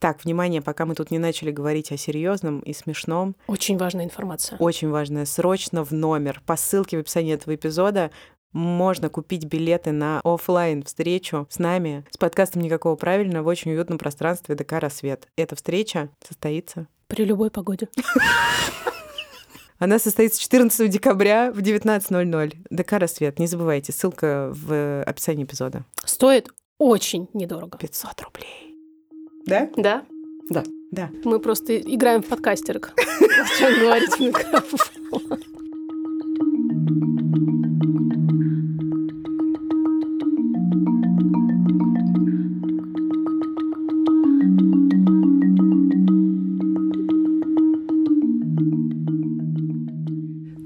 [0.00, 3.36] Так, внимание, пока мы тут не начали говорить о серьезном и смешном.
[3.46, 4.56] Очень важная информация.
[4.56, 5.26] Очень важная.
[5.26, 6.42] Срочно в номер.
[6.46, 8.10] По ссылке в описании этого эпизода
[8.52, 13.98] можно купить билеты на офлайн встречу с нами, с подкастом «Никакого правильно» в очень уютном
[13.98, 15.28] пространстве ДК «Рассвет».
[15.36, 16.86] Эта встреча состоится...
[17.06, 17.88] При любой погоде.
[19.78, 22.66] Она состоится 14 декабря в 19.00.
[22.70, 23.38] ДК «Рассвет».
[23.38, 25.84] Не забывайте, ссылка в описании эпизода.
[26.06, 26.48] Стоит
[26.78, 27.76] очень недорого.
[27.76, 28.69] 500 рублей.
[29.46, 29.70] Да?
[29.76, 30.02] Да.
[30.48, 30.64] Да.
[30.90, 31.10] Да.
[31.24, 32.92] Мы просто играем в подкастерок.
[33.58, 34.78] Чем говорить в микрофон.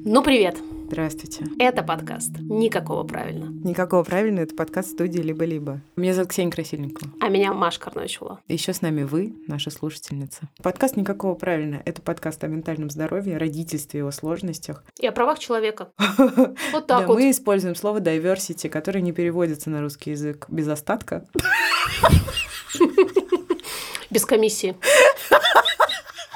[0.06, 0.58] Ну, привет.
[0.86, 1.46] Здравствуйте.
[1.58, 3.46] Это подкаст «Никакого правильно».
[3.66, 5.80] Никакого правильно, это подкаст студии «Либо-либо».
[5.96, 7.10] Меня зовут Ксения Красильникова.
[7.20, 8.40] А меня Маша Карночула.
[8.48, 10.42] Еще с нами вы, наша слушательница.
[10.62, 14.84] Подкаст «Никакого правильно»— это подкаст о ментальном здоровье, родительстве, его сложностях.
[15.00, 15.88] И о правах человека.
[16.72, 17.18] Вот так вот.
[17.18, 21.26] мы используем слово diversity, которое не переводится на русский язык без остатка.
[24.10, 24.76] Без комиссии.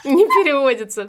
[0.15, 1.09] Не переводится.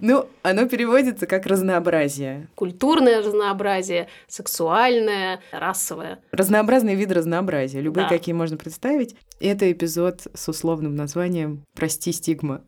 [0.00, 2.48] Ну, оно переводится как разнообразие.
[2.54, 6.18] Культурное разнообразие, сексуальное, расовое.
[6.32, 8.08] Разнообразные виды разнообразия, любые, Да.
[8.10, 9.16] какие можно представить.
[9.40, 12.62] Это эпизод с условным названием «Прости, стигма».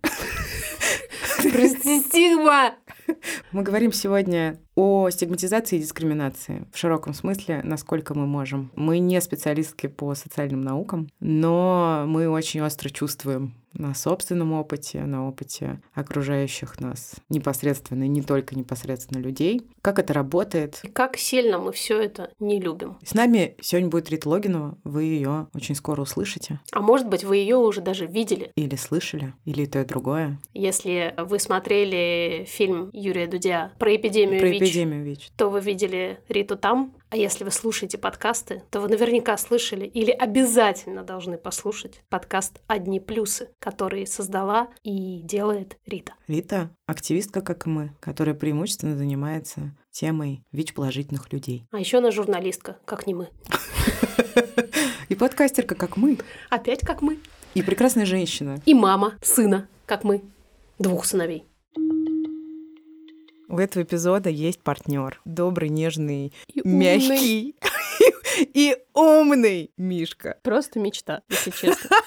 [1.52, 2.74] Прости, стигма!
[3.52, 8.70] Мы говорим сегодня о стигматизации и дискриминации в широком смысле, насколько мы можем.
[8.76, 15.28] Мы не специалистки по социальным наукам, но мы очень остро чувствуем на собственном опыте, на
[15.28, 20.80] опыте окружающих нас непосредственно, и не только непосредственно людей, как это работает.
[20.82, 22.98] И как сильно мы все это не любим.
[23.04, 26.60] С нами сегодня будет Рита Логинова, вы ее очень скоро услышите.
[26.72, 30.38] А может быть, вы ее уже даже видели, Или слышали, или то, и другое.
[30.54, 35.30] если вы смотрели фильм Юрия Дудя про эпидемию Про ВИЧ, эпидемию ВИЧ.
[35.36, 36.94] то вы видели Риту там.
[37.10, 43.00] А если вы слушаете подкасты, то вы наверняка слышали или обязательно должны послушать подкаст «Одни
[43.00, 46.12] плюсы», который создала и делает Рита.
[46.26, 51.66] Рита— активистка, как и мы, которая преимущественно занимается темой ВИЧ-положительных людей.
[51.70, 53.28] А еще она журналистка, как не мы.
[55.08, 56.18] И подкастерка, как мы.
[56.50, 57.18] Опять как мы.
[57.54, 58.60] И прекрасная женщина.
[58.66, 60.22] И мама сына, как мы.
[60.78, 61.46] Двух сыновей.
[63.48, 65.20] У этого эпизода есть партнер.
[65.24, 66.98] Добрый, нежный, И умный.
[66.98, 67.54] мягкий
[68.54, 70.36] и умный Мишка.
[70.42, 71.88] Просто мечта, если честно.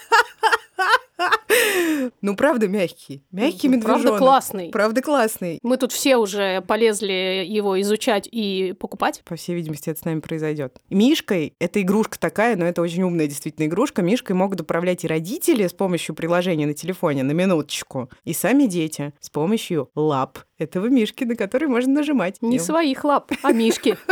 [2.20, 3.22] Ну, правда, мягкий.
[3.30, 4.02] Мягкий Ну, медвежонок.
[4.02, 4.70] Правда классный.
[4.70, 5.58] Правда классный.
[5.62, 9.22] Мы тут все уже полезли его изучать и покупать.
[9.24, 10.78] По всей видимости, это с нами произойдет.
[10.90, 14.02] Мишкой это игрушка такая, но это очень умная действительно игрушка.
[14.02, 19.12] Мишкой могут управлять и родители с помощью приложения на телефоне, на минуточку, и сами дети
[19.20, 22.40] с помощью лап этого Мишки, на который можно нажимать.
[22.40, 23.96] Не своих лап, а Мишки.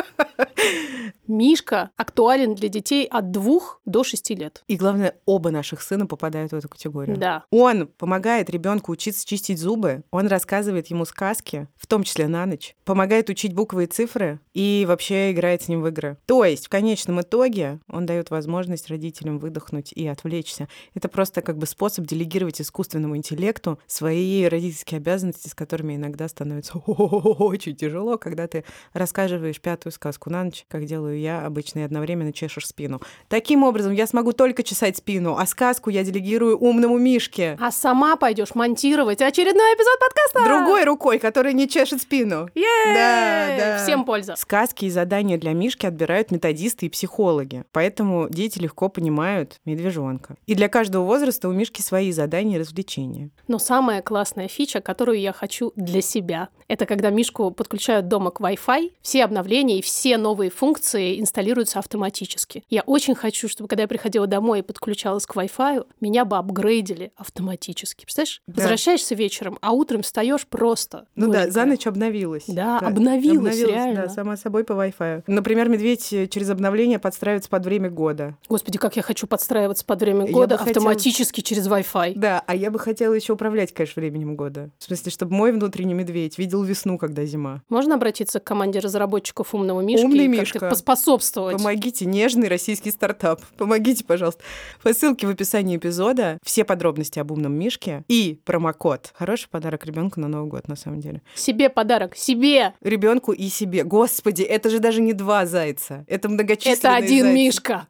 [1.27, 4.65] Мишка актуален для детей от двух до шести лет.
[4.67, 7.17] И главное, оба наших сына попадают в эту категорию.
[7.17, 7.45] Да.
[7.51, 12.75] Он помогает ребенку учиться чистить зубы, он рассказывает ему сказки, в том числе на ночь,
[12.85, 16.19] помогает учить буквы и цифры и вообще играет с ним в игры.
[16.27, 20.69] То есть, в конечном итоге, он дает возможность родителям выдохнуть и отвлечься.
[20.95, 26.79] Это просто как бы способ делегировать искусственному интеллекту свои родительские обязанности, с которыми иногда становится
[26.87, 28.65] очень тяжело, когда ты
[28.95, 33.01] рассказываешь пятую сказку на ночь, как делаю я обычно, и одновременно чешешь спину.
[33.29, 37.59] Таким образом, я смогу только чесать спину, а сказку я делегирую умному Мишке.
[37.61, 40.45] А сама пойдешь монтировать очередной эпизод подкаста.
[40.45, 42.49] Другой рукой, которая не чешет спину.
[42.55, 42.95] Е-е-е!
[42.95, 43.85] Да, да.
[43.85, 44.35] Всем польза.
[44.37, 50.37] Сказки и задания для Мишки отбирают методисты и психологи, поэтому дети легко понимают медвежонка.
[50.47, 53.31] И для каждого возраста у Мишки свои задания и развлечения.
[53.47, 56.30] Но самая классная фича, которую я хочу для себя,
[56.69, 62.63] это когда Мишку подключают дома к Wi-Fi, все обновления и все новые функции инсталируются автоматически.
[62.71, 67.13] Я очень хочу, чтобы когда я приходила домой и подключалась к Wi-Fi, меня бы апгрейдили
[67.17, 68.05] автоматически.
[68.05, 68.43] Представляешь?
[68.47, 68.63] Да.
[68.63, 71.07] Возвращаешься вечером, а утром встаешь просто.
[71.17, 72.45] Ну да, за ночь обновилась.
[72.47, 74.03] Да, обновилась, реально.
[74.03, 75.25] Да, сама собой по Wi-Fi.
[75.27, 78.37] Например, медведь э, через обновление подстраивается под время года.
[78.49, 82.13] Господи, как я хочу подстраиваться под время года бы хотела- автоматически через Wi-Fi.
[82.17, 84.71] Да, а я бы хотела еще управлять, конечно, временем года.
[84.79, 87.63] В смысле, чтобы мой внутренний медведь видел весну, когда зима.
[87.69, 90.61] Можно обратиться к команде разработчиков умного Мишки Умный и Мишка.
[90.61, 91.57] поспособствовать?
[91.57, 93.41] Помогите, нежный российский стартап.
[93.57, 94.43] Помогите, пожалуйста.
[94.83, 99.13] По ссылке в описании эпизода все подробности об умном Мишке и промокод.
[99.15, 101.23] Хороший подарок ребенку на Новый год, на самом деле.
[101.35, 102.75] Себе подарок, себе!
[102.83, 103.85] Ребенку и себе.
[103.85, 106.05] Господи, это же даже не два зайца.
[106.09, 107.35] Это многочисленные Это один зайцы.
[107.35, 107.87] Мишка.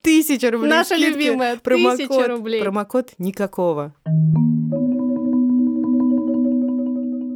[0.00, 2.60] Тысяча рублей Наша любимая, Промокод, тысяча рублей.
[2.60, 3.94] Промокод никакого.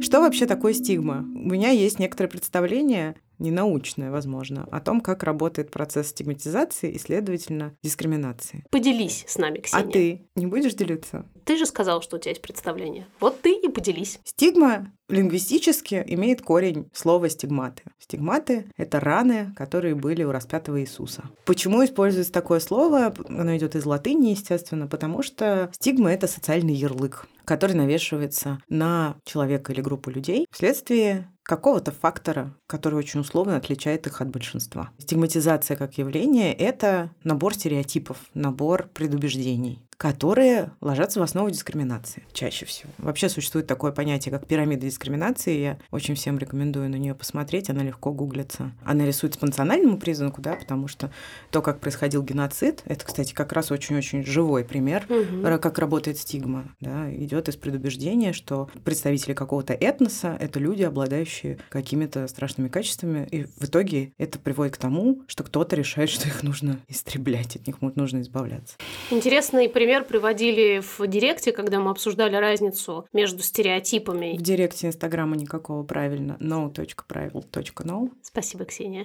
[0.01, 1.19] Что вообще такое стигма?
[1.19, 7.75] У меня есть некоторое представление, ненаучное, возможно, о том, как работает процесс стигматизации и, следовательно,
[7.83, 8.63] дискриминации.
[8.69, 9.87] Поделись с нами, Ксения.
[9.87, 11.25] А ты не будешь делиться?
[11.45, 13.07] Ты же сказал, что у тебя есть представление.
[13.19, 14.19] Вот ты и поделись.
[14.23, 17.83] Стигма лингвистически имеет корень слова стигматы.
[17.99, 21.23] Стигматы— это раны, которые были у распятого Иисуса.
[21.45, 23.13] Почему используется такое слово?
[23.27, 29.71] Оно идет из латыни, естественно, потому что стигма— это социальный ярлык, который навешивается на человека
[29.71, 34.91] или группу людей вследствие какого-то фактора, который очень условно отличает их от большинства.
[34.97, 42.91] Стигматизация как явление— это набор стереотипов, набор предубеждений которые ложатся в основу дискриминации чаще всего.
[42.99, 45.59] Вообще существует такое понятие, как пирамида дискриминации.
[45.59, 48.71] Я очень всем рекомендую на нее посмотреть, она легко гуглится.
[48.85, 51.11] Она рисуется по национальному признаку, да, потому что
[51.49, 55.59] то, как происходил геноцид, это, кстати, как раз очень-очень живой пример, Мгм.
[55.59, 62.27] как работает стигма, да, идет из предубеждения, что представители какого-то этноса— это люди, обладающие какими-то
[62.27, 66.79] страшными качествами, и в итоге это приводит к тому, что кто-то решает, что их нужно
[66.87, 68.75] истреблять, от них нужно избавляться.
[69.09, 74.37] Интересный пример приводили в директе, когда мы обсуждали разницу между стереотипами.
[74.37, 78.11] В директе Инстаграма никакого правильно no.правил.no.
[78.21, 79.03] Спасибо, Ксения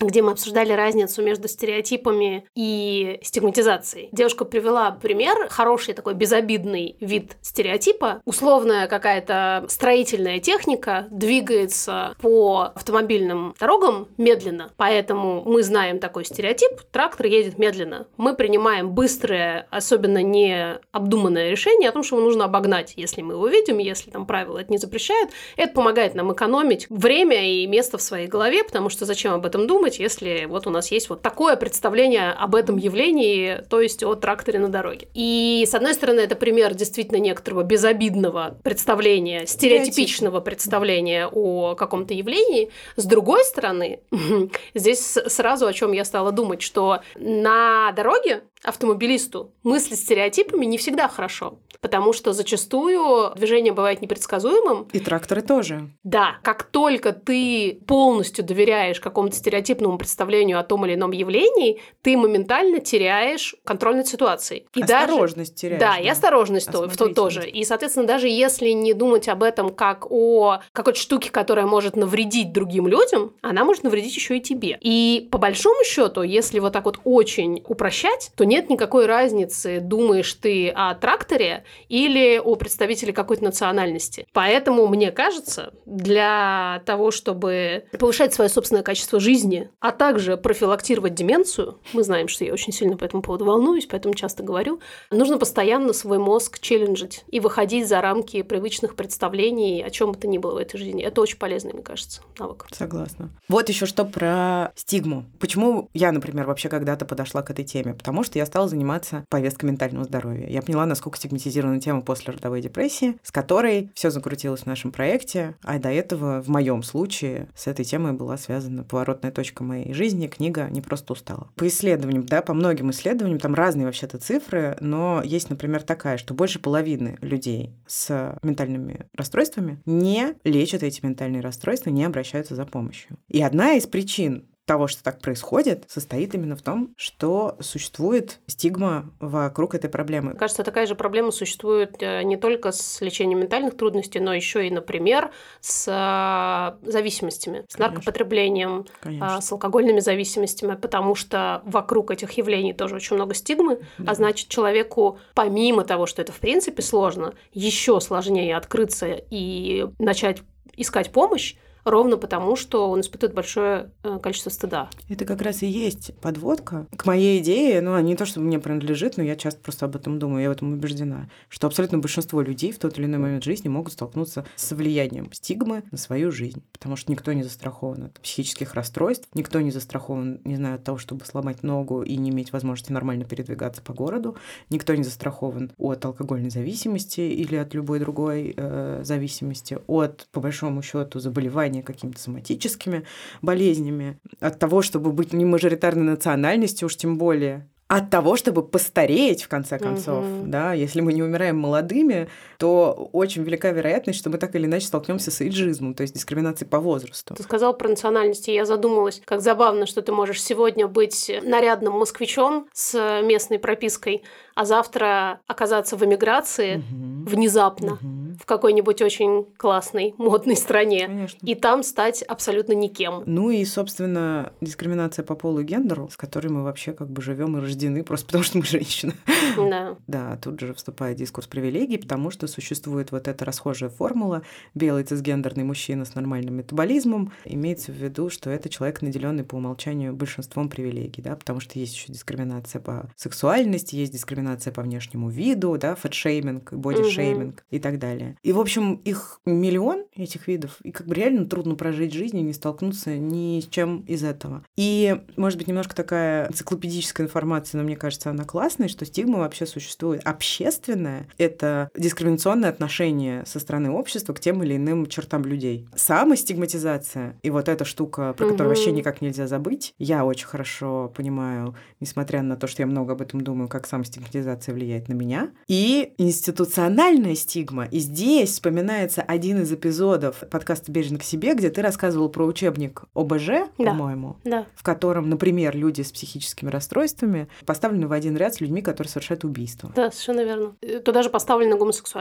[0.00, 4.08] где мы обсуждали разницу между стереотипами и стигматизацией.
[4.12, 8.22] Девушка привела пример, хороший такой безобидный вид стереотипа.
[8.24, 17.26] Условная какая-то строительная техника двигается по автомобильным дорогам медленно, поэтому мы знаем такой стереотип, трактор
[17.26, 18.06] едет медленно.
[18.16, 23.34] Мы принимаем быстрое, особенно не обдуманное решение о том, что его нужно обогнать, если мы
[23.34, 25.30] его видим, если там правила это не запрещают.
[25.56, 29.66] Это помогает нам экономить время и место в своей голове, потому что зачем об этом
[29.66, 34.14] думать, если вот у нас есть вот такое представление об этом явлении, то есть о
[34.14, 35.08] тракторе на дороге.
[35.14, 42.70] И, с одной стороны, это пример действительно некоторого безобидного представления, стереотипичного представления о каком-то явлении.
[42.96, 44.00] С другой стороны,
[44.74, 51.08] здесь сразу о чем я стала думать, что на дороге автомобилисту мыслить стереотипами не всегда
[51.08, 54.88] хорошо, потому что зачастую движение бывает непредсказуемым.
[54.92, 55.90] И тракторы тоже.
[56.02, 62.16] Да, как только ты полностью доверяешь какому-то стереотипному представлению о том или ином явлении, ты
[62.16, 64.66] моментально теряешь контроль над ситуацией.
[64.74, 65.60] И осторожность даже...
[65.60, 65.80] теряешь.
[65.80, 67.48] Да, и осторожность то, в то тоже.
[67.48, 72.52] И, соответственно, даже если не думать об этом как о какой-то штуке, которая может навредить
[72.52, 74.78] другим людям, она может навредить еще и тебе.
[74.80, 80.32] И по большому счету, если вот так вот очень упрощать, то нет никакой разницы, думаешь
[80.34, 84.26] ты о тракторе или о представителе какой-то национальности.
[84.32, 91.78] Поэтому, мне кажется, для того, чтобы повышать свое собственное качество жизни, а также профилактировать деменцию,
[91.92, 94.80] мы знаем, что я очень сильно по этому поводу волнуюсь, поэтому часто говорю,
[95.10, 100.28] нужно постоянно свой мозг челленджить и выходить за рамки привычных представлений о чем бы то
[100.28, 101.02] ни было в этой жизни.
[101.02, 102.66] Это очень полезный, мне кажется, навык.
[102.72, 103.30] Согласна.
[103.48, 105.26] Вот еще что про стигму.
[105.40, 107.94] Почему я, например, вообще когда-то подошла к этой теме?
[107.94, 110.48] Потому что я стала заниматься повесткой ментального здоровья.
[110.48, 115.56] Я поняла, насколько стигматизирована тема после родовой депрессии, с которой все закрутилось в нашем проекте,
[115.62, 120.26] а до этого в моем случае с этой темой была связана поворотная точка моей жизни,
[120.26, 121.48] книга «Не просто устала».
[121.56, 126.34] По исследованиям, да, по многим исследованиям, там разные вообще-то цифры, но есть, например, такая, что
[126.34, 133.16] больше половины людей с ментальными расстройствами не лечат эти ментальные расстройства, не обращаются за помощью.
[133.28, 139.10] И одна из причин того, что так происходит, состоит именно в том, что существует стигма
[139.18, 140.34] вокруг этой проблемы.
[140.34, 144.70] Кажется, такая же проблема существует э, не только с лечением ментальных трудностей, но еще и,
[144.70, 147.94] например, с э, зависимостями, с Конечно.
[147.94, 149.36] наркопотреблением, Конечно.
[149.36, 154.12] а, с алкогольными зависимостями, потому что вокруг этих явлений тоже очень много стигмы, Да.
[154.12, 160.42] а значит, человеку, помимо того, что это в принципе сложно, еще сложнее открыться и начать
[160.76, 164.90] искать помощь, ровно потому, что он испытывает большое э, количество стыда.
[165.08, 169.16] Это как раз и есть подводка к моей идее, ну, не то, чтобы мне принадлежит,
[169.16, 172.72] но я часто просто об этом думаю, я в этом убеждена, что абсолютно большинство людей
[172.72, 176.96] в тот или иной момент жизни могут столкнуться с влиянием стигмы на свою жизнь, потому
[176.96, 181.24] что никто не застрахован от психических расстройств, никто не застрахован, не знаю, от того, чтобы
[181.24, 184.36] сломать ногу и не иметь возможности нормально передвигаться по городу,
[184.70, 190.82] никто не застрахован от алкогольной зависимости или от любой другой э, зависимости, от, по большому
[190.82, 193.04] счету, заболевания какими-то соматическими
[193.42, 199.42] болезнями, от того, чтобы быть не мажоритарной национальностью, уж тем более, от того, чтобы постареть,
[199.42, 200.24] в конце концов.
[200.24, 200.46] Угу.
[200.46, 200.74] Да?
[200.74, 205.30] Если мы не умираем молодыми, то очень велика вероятность, что мы так или иначе столкнемся
[205.30, 207.34] с эйджизмом, то есть дискриминацией по возрасту.
[207.34, 212.68] Ты сказал про национальности, я задумалась, как забавно, что ты можешь сегодня быть нарядным москвичом
[212.72, 214.24] с местной пропиской,
[214.56, 217.30] а завтра оказаться в эмиграции угу.
[217.30, 218.36] внезапно угу.
[218.40, 221.06] в какой-нибудь очень классной, модной стране.
[221.06, 221.38] Конечно.
[221.46, 223.22] И там стать абсолютно никем.
[223.24, 227.56] Ну и, собственно, дискриминация по полу и гендеру, с которой мы вообще как бы живем
[227.56, 229.14] и рождены, просто потому что мы женщины.
[229.56, 229.96] Да.
[230.08, 234.42] Да, тут же вступает дискурс привилегий, потому что существует вот эта расхожая формула
[234.74, 237.32] белый цисгендерный мужчина с нормальным метаболизмом.
[237.44, 241.94] Имеется в виду, что это человек, наделенный по умолчанию большинством привилегий, да, потому что есть
[241.94, 247.62] еще дискриминация по сексуальности, есть дискриминация дискриминация по внешнему виду, да, фэтшейминг, бодишейминг угу.
[247.70, 248.36] и так далее.
[248.42, 252.42] И, в общем, их миллион, этих видов, и как бы реально трудно прожить жизнь и
[252.42, 254.64] не столкнуться ни с чем из этого.
[254.76, 259.66] И, может быть, немножко такая энциклопедическая информация, но мне кажется, она классная, что стигма вообще
[259.66, 260.22] существует.
[260.24, 261.90] Общественная— это
[262.38, 265.86] дискриминационное отношение со стороны общества к тем или иным чертам людей.
[265.94, 268.52] Самостигматизация и вот эта штука, про угу.
[268.52, 273.12] которую вообще никак нельзя забыть, я очень хорошо понимаю, несмотря на то, что я много
[273.12, 275.50] об этом думаю, как самостигматизация стигматизация влияет на меня.
[275.66, 277.86] И институциональная стигма.
[277.86, 283.04] И здесь вспоминается один из эпизодов подкаста «Бережно к себе», где ты рассказывал про учебник
[283.14, 283.68] ОБЖ, да.
[283.78, 284.66] по-моему, да.
[284.74, 289.44] в котором, например, люди с психическими расстройствами поставлены в один ряд с людьми, которые совершают
[289.44, 289.92] убийство.
[289.94, 290.76] Да, совершенно верно.
[291.04, 291.76] Туда же поставлены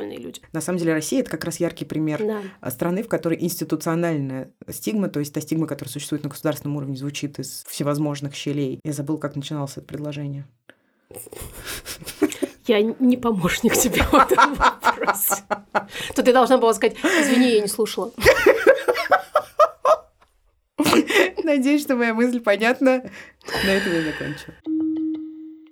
[0.08, 0.42] гомосексуальные люди.
[0.54, 2.72] На самом деле Россия— это как раз яркий пример да.
[2.72, 7.40] страны, в которой институциональная стигма, то есть та стигма, которая существует на государственном уровне, звучит
[7.40, 8.80] из всевозможных щелей.
[8.84, 10.46] Я забыл, как начиналось это предложение.
[12.66, 15.44] Я не помощник тебе в этом вопросе.
[16.16, 18.12] То ты должна была сказать, извини, я не слушала.
[21.44, 23.10] Надеюсь, что моя мысль понятна.
[23.64, 24.52] На этом я закончу.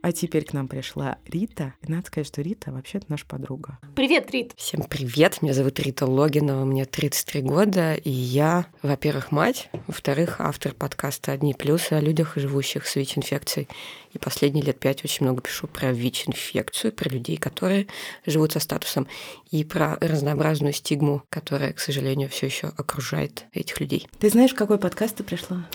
[0.05, 1.73] А теперь к нам пришла Рита.
[1.81, 3.79] И надо сказать, что Рита вообще-то наша подруга.
[3.95, 4.53] Привет, Рит.
[4.55, 5.41] Всем привет.
[5.41, 11.55] Меня зовут Рита Логинова, мне 33 года, и я, во-первых, мать, во-вторых, автор подкаста «Одни
[11.55, 13.67] плюсы» о людях, живущих с ВИЧ-инфекцией.
[14.13, 17.87] И последние лет пять очень много пишу про ВИЧ-инфекцию, про людей, которые
[18.27, 19.07] живут со статусом,
[19.49, 24.07] и про разнообразную стигму, которая, к сожалению, все еще окружает этих людей.
[24.19, 25.67] Ты знаешь, в какой подкаст ты пришла?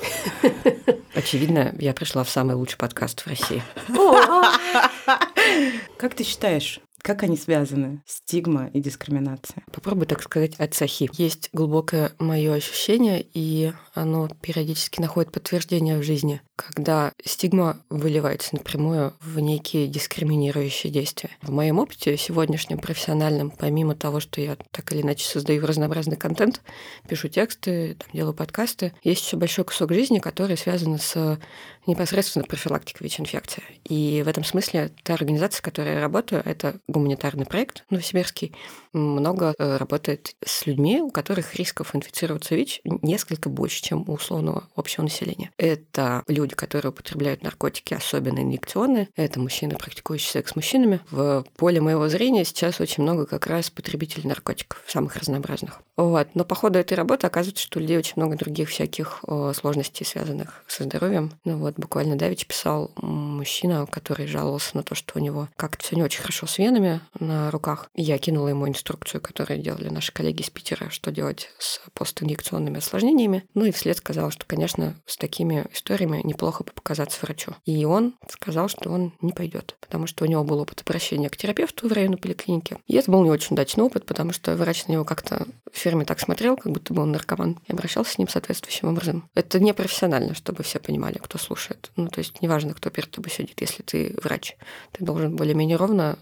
[1.15, 3.63] Очевидно, я пришла в самый лучший подкаст в России.
[5.97, 8.03] Как ты считаешь, как они связаны?
[8.07, 9.65] Стигма и дискриминация.
[9.73, 11.11] Попробуй так сказать от сахи.
[11.15, 19.15] Есть глубокое мое ощущение, и оно периодически находит подтверждение в жизни, когда стигма выливается напрямую
[19.21, 21.31] в некие дискриминирующие действия.
[21.43, 26.63] В моем опыте сегодняшнем профессиональном, помимо того, что я так или иначе создаю разнообразный контент,
[27.09, 31.39] пишу тексты, там, делаю подкасты, есть еще большой кусок жизни, который связан с
[31.87, 33.63] непосредственно профилактикой ВИЧ-инфекции.
[33.85, 38.55] И в этом смысле та организация, в которой я работаю, это гуманитарный проект Новосибирский,
[38.93, 44.69] много э, работает с людьми, у которых рисков инфицироваться ВИЧ несколько больше, чем у условного
[44.77, 45.51] общего населения.
[45.57, 49.09] Это люди, которые употребляют наркотики, особенно инъекционные.
[49.17, 51.01] Это мужчины, практикующие секс с мужчинами.
[51.11, 55.81] В поле моего зрения сейчас очень много как раз потребителей наркотиков, самых разнообразных.
[55.97, 56.29] Вот.
[56.35, 59.23] Но по ходу этой работы оказывается, что у людей очень много других всяких
[59.55, 61.33] сложностей, связанных со здоровьем.
[61.45, 65.97] Ну вот, буквально давич писал мужчина, который жаловался на то, что у него как-то все
[65.97, 67.89] не очень хорошо с венами на руках.
[67.95, 73.45] Я кинула ему инструкцию, которую делали наши коллеги из Питера, что делать с постинъекционными осложнениями.
[73.55, 77.53] Ну и вслед сказал, что, конечно, с такими историями неплохо бы показаться врачу.
[77.65, 81.37] И он сказал, что он не пойдет, потому что у него был опыт обращения к
[81.37, 82.79] терапевту в районной поликлинике.
[82.87, 86.05] И это был не очень удачный опыт, потому что врач на него как-то в фирме
[86.05, 89.29] так смотрел, как будто бы он наркоман, и обращался с ним соответствующим образом.
[89.35, 91.91] Это не профессионально, чтобы все понимали, кто слушает.
[91.97, 94.57] Ну, то есть неважно, кто перед тобой сидит, если ты врач.
[94.93, 96.19] Ты должен более-менее ровно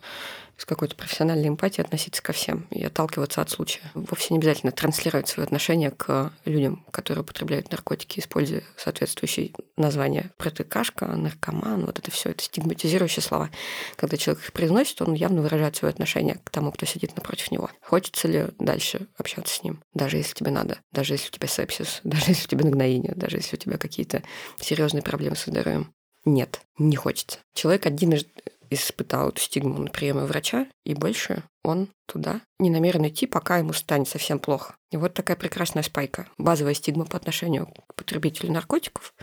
[0.59, 3.83] с какой-то профессиональной эмпатией относиться ко всем и отталкиваться от случая.
[3.95, 10.33] Вовсе не обязательно транслировать свое отношение к людям, которые употребляют наркотики, используя соответствующие названия.
[10.37, 13.51] Протыкашка, наркоман, вот это все это стигматизирующие слова.
[13.97, 17.71] Когда человек их произносит, он явно выражает свое отношение к тому, кто сидит напротив него.
[17.81, 22.01] Хочется ли дальше общаться с ним, даже если тебе надо, даже если у тебя сепсис,
[22.05, 24.25] даже если у тебя нагноение, даже если у тебя какие-то
[24.61, 25.93] серьезные проблемы со здоровьем.
[26.25, 27.39] Нет, не хочется.
[27.55, 28.13] Человек один
[28.71, 33.73] испытал эту стигму на приеме врача, и больше он туда не намерен идти, пока ему
[33.73, 34.75] станет совсем плохо.
[34.91, 36.27] И вот такая прекрасная спайка.
[36.39, 39.15] Базовая стигма по отношению к потребителю наркотиков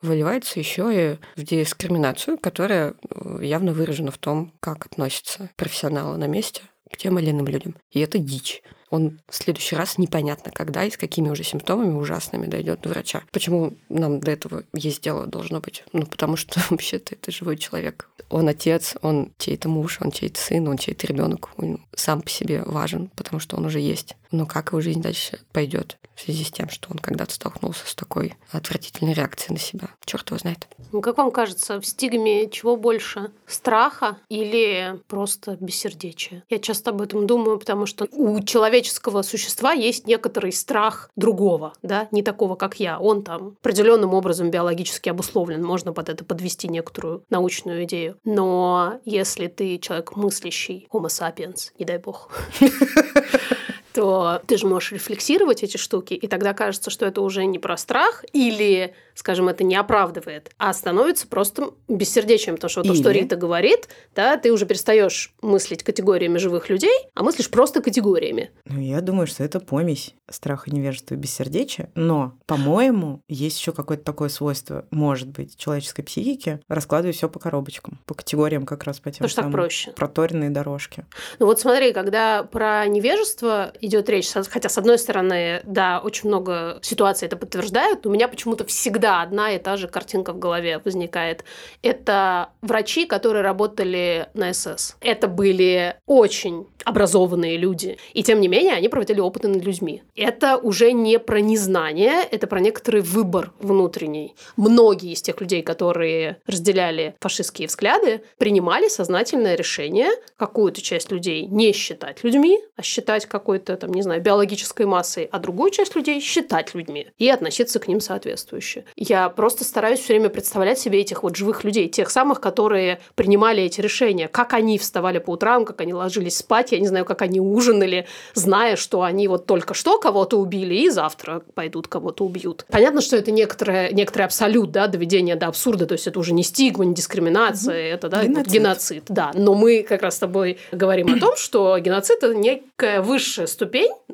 [0.00, 6.26] выливается еще и в дискриминацию, которая э, явно выражена в том, как относятся профессионалы на
[6.26, 7.76] месте к тем или иным людям.
[7.90, 8.62] И это дичь.
[8.90, 13.22] Он в следующий раз непонятно когда и с какими уже симптомами ужасными дойдет до врача.
[13.30, 15.84] Почему нам до этого есть дело должно быть?
[15.92, 18.08] Ну, потому что вообще-то это живой человек.
[18.28, 21.50] Он отец, он чей-то муж, он чей-то сын, он чей-то ребенок.
[21.56, 24.16] Он сам по себе важен, потому что он уже есть.
[24.30, 27.94] Но как его жизнь дальше пойдет в связи с тем, что он когда-то столкнулся с
[27.94, 29.88] такой отвратительной реакцией на себя?
[30.04, 30.68] Черт его знает.
[30.92, 33.30] Ну, как вам кажется, в стигме чего больше?
[33.46, 36.44] Страха или просто бессердечия?
[36.50, 42.08] Я часто об этом думаю, потому что у человеческого существа есть некоторый страх другого, да,
[42.10, 42.98] не такого, как я.
[42.98, 45.64] Он там определенным образом биологически обусловлен.
[45.64, 48.18] Можно под это подвести некоторую научную идею.
[48.24, 52.30] Но если ты человек мыслящий, homo sapiens, не дай бог,
[53.92, 57.76] то ты же можешь рефлексировать эти штуки, и тогда кажется, что это уже не про
[57.76, 63.10] страх или скажем, это не оправдывает, а становится просто бессердечием, потому что вот то, что
[63.10, 68.50] Рита говорит, да, ты уже перестаешь мыслить категориями живых людей, а мыслишь просто категориями.
[68.64, 74.04] Ну, я думаю, что это помесь страха, невежества и бессердечия, но, по-моему, есть еще какое-то
[74.04, 79.10] такое свойство, может быть, человеческой психики, раскладывать все по коробочкам, по категориям как раз по
[79.10, 79.90] тем Потому самым проще.
[79.92, 81.04] проторенные дорожки.
[81.38, 86.78] Ну вот смотри, когда про невежество идет речь, хотя с одной стороны, да, очень много
[86.82, 91.44] ситуаций это подтверждают, у меня почему-то всегда одна и та же картинка в голове возникает.
[91.82, 94.96] Это врачи, которые работали на СС.
[95.00, 97.98] Это были очень образованные люди.
[98.14, 100.02] И тем не менее, они проводили опыты над людьми.
[100.16, 104.34] Это уже не про незнание, это про некоторый выбор внутренний.
[104.56, 111.72] Многие из тех людей, которые разделяли фашистские взгляды, принимали сознательное решение какую-то часть людей не
[111.72, 116.74] считать людьми, а считать какой-то, там, не знаю, биологической массой, а другую часть людей считать
[116.74, 118.84] людьми и относиться к ним соответствующе.
[118.96, 123.62] Я просто стараюсь все время представлять себе этих вот живых людей, тех самых, которые принимали
[123.62, 127.22] эти решения, как они вставали по утрам, как они ложились спать, я не знаю, как
[127.22, 132.64] они ужинали, зная, что они вот только что кого-то убили и завтра пойдут кого-то убьют.
[132.68, 136.42] Понятно, что это некоторое, некоторый абсолют, да, доведение до абсурда, то есть это уже не
[136.42, 137.94] стигма, не дискриминация, угу.
[137.94, 138.52] это да, геноцид.
[138.52, 139.30] геноцид, да.
[139.34, 143.59] Но мы как раз с тобой говорим о том, что геноцид это некая высшая ступень,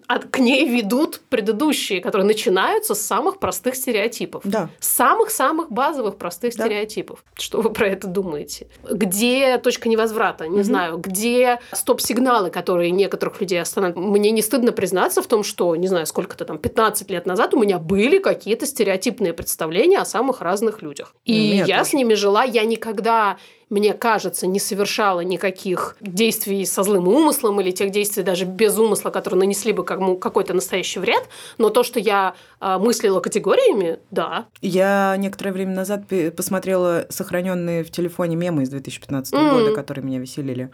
[0.06, 4.42] а к ней ведут предыдущие, которые начинаются с самых простых стереотипов.
[4.44, 4.68] Да.
[4.78, 6.64] Самых-самых базовых простых да.
[6.64, 7.24] стереотипов.
[7.34, 8.68] Что вы про это думаете?
[8.88, 10.46] Где точка невозврата?
[10.46, 10.64] Не угу.
[10.64, 10.98] знаю.
[10.98, 14.10] Где стоп-сигналы, которые некоторых людей останавливают?
[14.10, 17.60] Мне не стыдно признаться в том, что, не знаю, сколько-то там, 15 лет назад у
[17.60, 21.14] меня были какие-то стереотипные представления о самых разных людях.
[21.24, 21.90] И ну, я тоже.
[21.90, 22.44] с ними жила.
[22.44, 28.44] Я никогда мне кажется, не совершала никаких действий со злым умыслом или тех действий даже
[28.44, 33.98] без умысла, которые нанесли бы какой-то настоящий вред, но то, что я э, мыслила категориями,
[34.10, 34.46] да.
[34.62, 36.04] Я некоторое время назад
[36.36, 39.50] посмотрела сохраненные в телефоне мемы из 2015 mm-hmm.
[39.50, 40.70] года, которые меня веселили.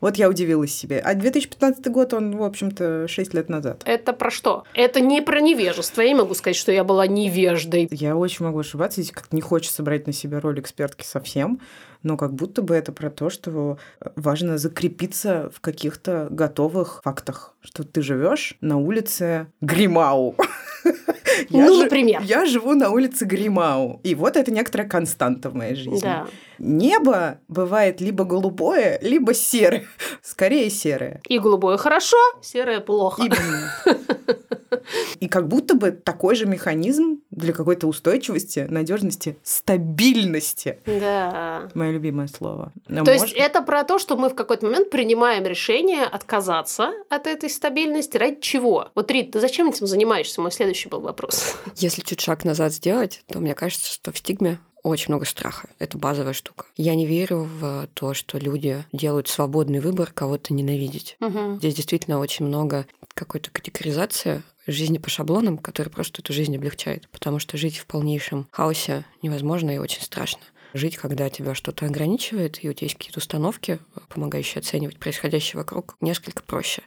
[0.00, 0.98] Вот я удивилась себе.
[0.98, 3.82] А 2015 год, он, в общем-то, 6 лет назад.
[3.84, 4.64] Это про что?
[4.74, 6.02] Это не про невежество.
[6.02, 7.88] Я не могу сказать, что я была невеждой.
[7.90, 11.60] Я очень могу ошибаться, здесь как-то не хочется брать на себя роль экспертки совсем
[12.06, 13.78] но как будто бы это про то, что
[14.14, 20.36] важно закрепиться в каких-то готовых фактах, что ты живешь на улице Гримау.
[21.50, 22.22] Я ну, например.
[22.22, 24.00] Я живу на улице Гримау.
[24.04, 26.00] И вот это некоторая константа в моей жизни.
[26.00, 26.26] Да.
[26.58, 29.84] Небо бывает либо голубое, либо серое.
[30.22, 31.20] Скорее серое.
[31.28, 33.22] И голубое хорошо, серое плохо.
[33.22, 33.72] Именно.
[35.20, 40.78] И как будто бы такой же механизм для какой-то устойчивости, надежности, стабильности.
[40.86, 41.68] Да.
[41.74, 42.72] Мое любимое слово.
[42.88, 43.28] Но то может...
[43.28, 48.16] есть это про то, что мы в какой-то момент принимаем решение отказаться от этой стабильности
[48.16, 48.88] ради чего?
[48.94, 50.40] Вот, Рит, ты зачем этим занимаешься?
[50.40, 51.56] Мой следующий был вопрос.
[51.76, 55.68] Если чуть шаг назад сделать, то мне кажется, что в стигме очень много страха.
[55.80, 56.66] Это базовая штука.
[56.76, 61.16] Я не верю в то, что люди делают свободный выбор кого-то ненавидеть.
[61.20, 61.56] Угу.
[61.56, 67.08] Здесь действительно очень много какой-то категоризации жизни по шаблонам, который просто эту жизнь облегчает.
[67.10, 70.42] Потому что жить в полнейшем хаосе невозможно и очень страшно.
[70.74, 75.96] Жить, когда тебя что-то ограничивает, и у тебя есть какие-то установки, помогающие оценивать происходящее вокруг,
[76.00, 76.82] несколько проще.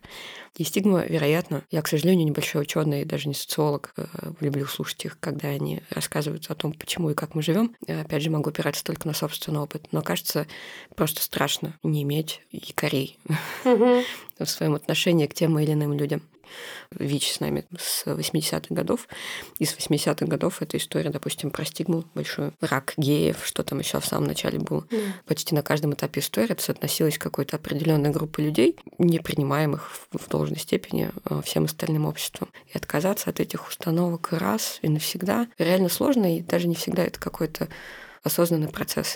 [0.57, 4.05] И стигма, вероятно, я, к сожалению, небольшой ученый, даже не социолог, э,
[4.41, 7.75] люблю слушать их, когда они рассказывают о том, почему и как мы живем.
[7.87, 9.87] Опять же, могу опираться только на собственный опыт.
[9.91, 10.47] Но кажется,
[10.95, 13.17] просто страшно не иметь якорей
[13.63, 16.21] в своем отношении к тем или иным людям.
[16.91, 19.07] ВИЧ с нами с 80-х годов.
[19.59, 23.99] И с 80-х годов эта история, допустим, про стигму большую, рак геев, что там еще
[23.99, 24.85] в самом начале было.
[24.89, 25.11] Mm.
[25.25, 30.29] Почти на каждом этапе истории это соотносилось к какой-то определенной группе людей, не принимаемых в
[30.29, 32.49] должной степени э, всем остальным обществом.
[32.73, 37.19] И отказаться от этих установок раз и навсегда реально сложно, и даже не всегда это
[37.19, 37.67] какой-то
[38.23, 39.15] осознанный процесс.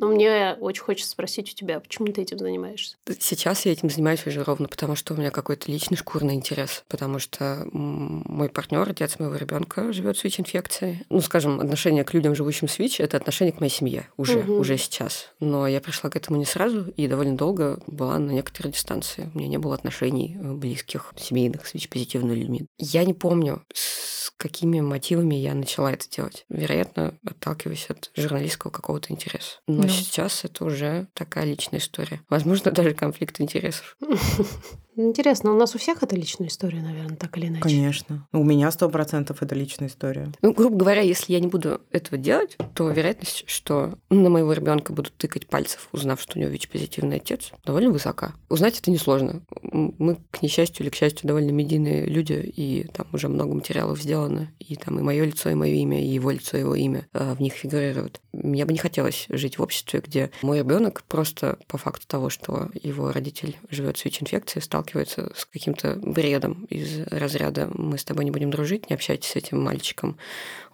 [0.00, 2.96] Мне мне очень хочется спросить у тебя, почему ты этим занимаешься?
[3.20, 7.18] Сейчас я этим занимаюсь уже ровно потому, что у меня какой-то личный шкурный интерес, потому
[7.18, 11.04] что мой партнер, отец моего ребенка, живет с ВИЧ-инфекцией.
[11.10, 14.54] Ну, скажем, отношение к людям, живущим с ВИЧ, это отношение к моей семье уже, угу.
[14.54, 15.30] уже сейчас.
[15.40, 19.30] Но я пришла к этому не сразу и довольно долго была на некоторой дистанции.
[19.34, 22.66] У меня не было отношений э, близких, семейных с ВИЧ-позитивными людьми.
[22.78, 26.44] Я не помню, с какими мотивами я начала это делать.
[26.48, 29.58] Вероятно, отталкиваясь от журналистского какого-то интереса.
[29.66, 29.92] Но ну.
[29.92, 32.20] сейчас это уже такая личная история.
[32.28, 33.96] Возможно, даже конфликт интересов.
[34.96, 37.62] Интересно, у нас у всех это личная история, наверное, так или иначе.
[37.62, 38.26] Конечно.
[38.32, 40.30] У меня сто процентов это личная история.
[40.40, 44.92] Ну, грубо говоря, если я не буду этого делать, то вероятность, что на моего ребенка
[44.92, 48.34] будут тыкать пальцев, узнав, что у него ВИЧ-позитивный отец, довольно высока.
[48.48, 49.42] Узнать это несложно.
[49.62, 54.52] Мы, к несчастью или к счастью, довольно медийные люди, и там уже много материалов сделано,
[54.60, 57.34] и там и мое лицо, и мое имя, и его лицо, и его имя э,
[57.34, 58.20] в них фигурируют.
[58.32, 62.70] Мне бы не хотелось жить в обществе, где мой ребенок просто по факту того, что
[62.74, 68.24] его родитель живет с ВИЧ-инфекцией, стал сталкивается с каким-то бредом из разряда «мы с тобой
[68.24, 70.18] не будем дружить, не общайтесь с этим мальчиком,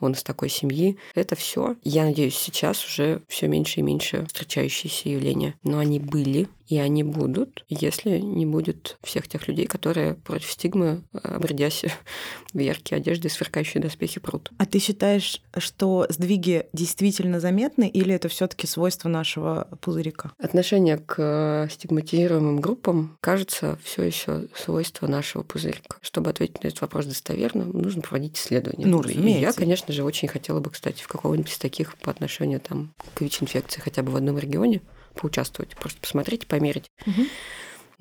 [0.01, 0.99] он из такой семьи».
[1.14, 5.55] Это все, я надеюсь, сейчас уже все меньше и меньше встречающиеся явления.
[5.62, 11.02] Но они были, и они будут, если не будет всех тех людей, которые против стигмы,
[11.12, 11.85] обрядясь
[12.54, 14.52] в яркие одежды и сверкающие доспехи прут.
[14.56, 20.30] А ты считаешь, что сдвиги действительно заметны, или это все таки свойство нашего пузырика?
[20.38, 25.96] Отношение к стигматизируемым группам, кажется, все еще свойство нашего пузырика.
[26.02, 28.87] Чтобы ответить на этот вопрос достоверно, нужно проводить исследования.
[28.87, 29.38] Ну, разумеется.
[29.38, 32.94] И я, конечно же, очень хотела бы, кстати, в какого-нибудь из таких по отношению там,
[33.14, 34.83] к ВИЧ-инфекции хотя бы в одном регионе
[35.14, 36.90] поучаствовать, просто посмотреть, померить.
[37.07, 37.25] Угу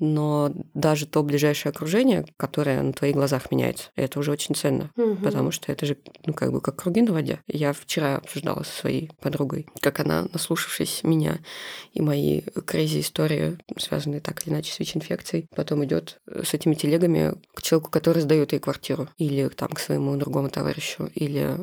[0.00, 5.16] но даже то ближайшее окружение, которое на твоих глазах меняется, это уже очень ценно, угу.
[5.16, 7.40] потому что это же, ну, как бы как круги на воде.
[7.46, 11.38] Я вчера обсуждала со своей подругой, как она, наслушавшись меня
[11.92, 17.34] и мои крейзи истории, связанные так или иначе с ВИЧ-инфекцией, потом идет с этими телегами
[17.54, 21.54] к человеку, который сдает ей квартиру, или там к своему другому товарищу, или,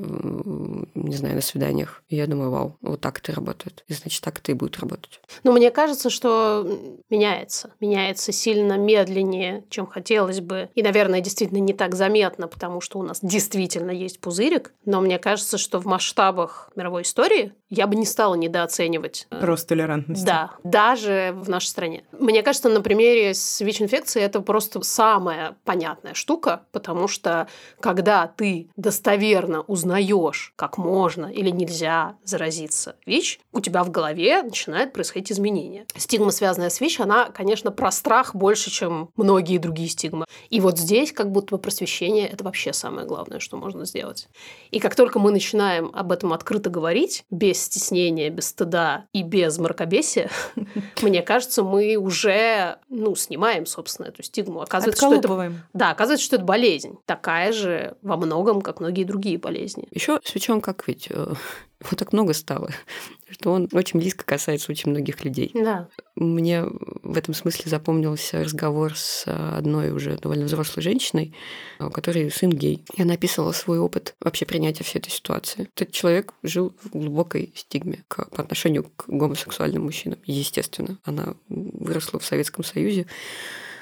[0.96, 2.04] не знаю, на свиданиях.
[2.10, 3.84] И я думаю, вау, вот так это работает.
[3.88, 5.20] И значит, так это и будет работать.
[5.44, 6.68] Ну, мне кажется, что
[7.10, 7.74] меняется.
[7.80, 10.70] Меняется двигаться сильно медленнее, чем хотелось бы.
[10.76, 14.74] И, наверное, действительно не так заметно, потому что у нас действительно есть пузырик.
[14.86, 19.28] Но мне кажется, что в масштабах мировой истории я бы не стала недооценивать.
[19.32, 20.26] Э, Рост толерантности.
[20.26, 22.04] Да, даже в нашей стране.
[22.12, 27.48] Мне кажется, на примере с ВИЧ-инфекцией это просто самая понятная штука, потому что
[27.80, 34.94] когда ты достоверно узнаешь, как можно или нельзя заразиться ВИЧ, у тебя в голове начинает
[34.94, 35.86] происходить изменения.
[35.96, 40.26] Стигма, связанная с ВИЧ, она, конечно, пространная страх больше, чем многие другие стигмы.
[40.50, 44.28] И вот здесь как будто бы просвещение– это вообще самое главное, что можно сделать.
[44.72, 49.60] И как только мы начинаем об этом открыто говорить, без стеснения, без стыда и без
[49.60, 50.32] мракобесия,
[51.02, 54.62] мне кажется, мы уже ну, снимаем, собственно, эту стигму.
[54.62, 56.98] Оказывается, что это, да, оказывается, что это болезнь.
[57.06, 59.88] Такая же во многом, как многие другие болезни.
[59.92, 61.34] Еще с ВИЧом как ведь э,
[61.80, 62.72] его так много стало,
[63.30, 65.52] что он очень близко касается очень многих людей.
[65.54, 65.88] Да.
[66.16, 71.36] Мне в этом смысле запомнился разговор с одной уже довольно взрослой женщиной,
[71.80, 72.84] у которой сын гей.
[72.96, 75.70] И она описывала свой опыт вообще принятия всей этой ситуации.
[75.76, 80.20] Этот человек жил в глубокой стигме к, по отношению к гомосексуальным мужчинам.
[80.26, 83.06] Естественно, она выросла в Советском Союзе,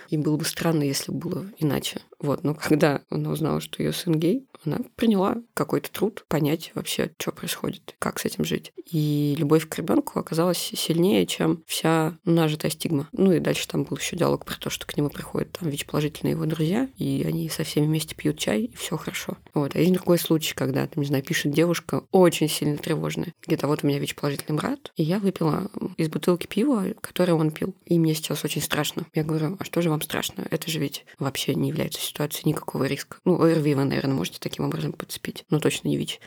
[0.09, 2.01] и было бы странно, если бы было иначе.
[2.19, 7.11] Вот, но когда она узнала, что ее сын гей, она приняла какой-то труд понять вообще,
[7.19, 8.71] что происходит, как с этим жить.
[8.89, 13.09] И любовь к ребенку оказалась сильнее, чем вся нажитая стигма.
[13.11, 16.31] Ну и дальше там был еще диалог про то, что к нему приходят там ВИЧ-положительные
[16.31, 19.37] его друзья, и они со всеми вместе пьют чай, и все хорошо.
[19.53, 19.75] Вот.
[19.75, 23.33] А есть другой случай, когда, там, не знаю, пишет девушка очень сильно тревожная.
[23.45, 27.75] Где-то вот у меня ВИЧ-положительный брат, и я выпила из бутылки пива, которое он пил.
[27.85, 29.05] И мне сейчас очень страшно.
[29.13, 30.45] Я говорю, а что же вам страшно?
[30.49, 33.17] Это же ведь вообще не является ситуацией никакого риска.
[33.25, 35.45] Ну, ОРВИ вы, наверное, можете таким образом подцепить.
[35.49, 36.19] Ну, точно не ВИЧ.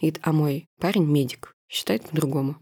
[0.00, 1.54] Говорит, а мой парень медик.
[1.68, 2.56] Считает по-другому.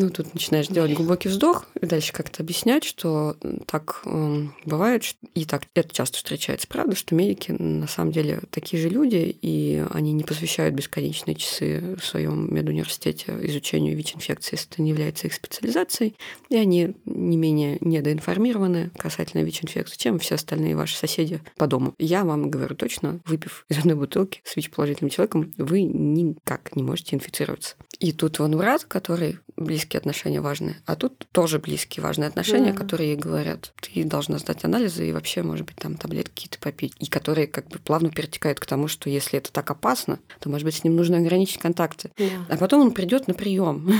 [0.00, 5.02] Ну, тут начинаешь делать глубокий вздох и дальше как-то объяснять, что так э, бывает,
[5.34, 9.84] и так это часто встречается, правда, что медики на самом деле такие же люди, и
[9.90, 15.34] они не посвящают бесконечные часы в своем медуниверситете изучению ВИЧ-инфекции, если это не является их
[15.34, 16.14] специализацией,
[16.48, 21.96] и они не менее недоинформированы касательно ВИЧ-инфекции, чем все остальные ваши соседи по дому.
[21.98, 27.16] Я вам говорю точно, выпив из одной бутылки с ВИЧ-положительным человеком, вы никак не можете
[27.16, 27.74] инфицироваться.
[27.98, 32.76] И тут вон брат, который близкие отношения важны, а тут тоже близкие важные отношения, mm-hmm.
[32.76, 36.94] которые ей говорят, ты должна сдать анализы и вообще, может быть, там таблетки какие-то попить,
[36.98, 40.64] и которые как бы плавно перетекают к тому, что если это так опасно, то, может
[40.64, 42.10] быть, с ним нужно ограничить контакты.
[42.16, 42.44] Yeah.
[42.48, 43.92] А потом он придет на прием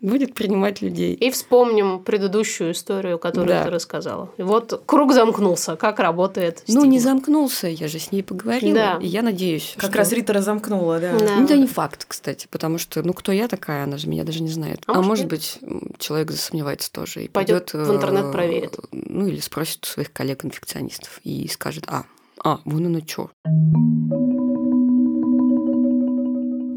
[0.00, 1.14] будет принимать людей.
[1.14, 3.64] И вспомним предыдущую историю, которую Да.
[3.64, 4.30] ты рассказала.
[4.36, 5.76] И Вот круг замкнулся.
[5.76, 7.12] Как работает Ну, не стигма.
[7.14, 8.74] замкнулся, я же с ней поговорила.
[8.74, 8.98] Да.
[9.00, 11.18] И я надеюсь, Как что- раз Рита разомкнула, да.
[11.18, 11.36] Да.
[11.36, 14.42] Ну, это не факт, кстати, потому что, ну, кто я такая, она же меня даже
[14.42, 14.82] не знает.
[14.86, 18.76] А А, может, быть, м, человек засомневается тоже и пойдет в интернет проверит.
[18.92, 22.04] Ну, или спросит у своих коллег-инфекционистов и скажет, а,
[22.44, 23.30] а, вон оно что.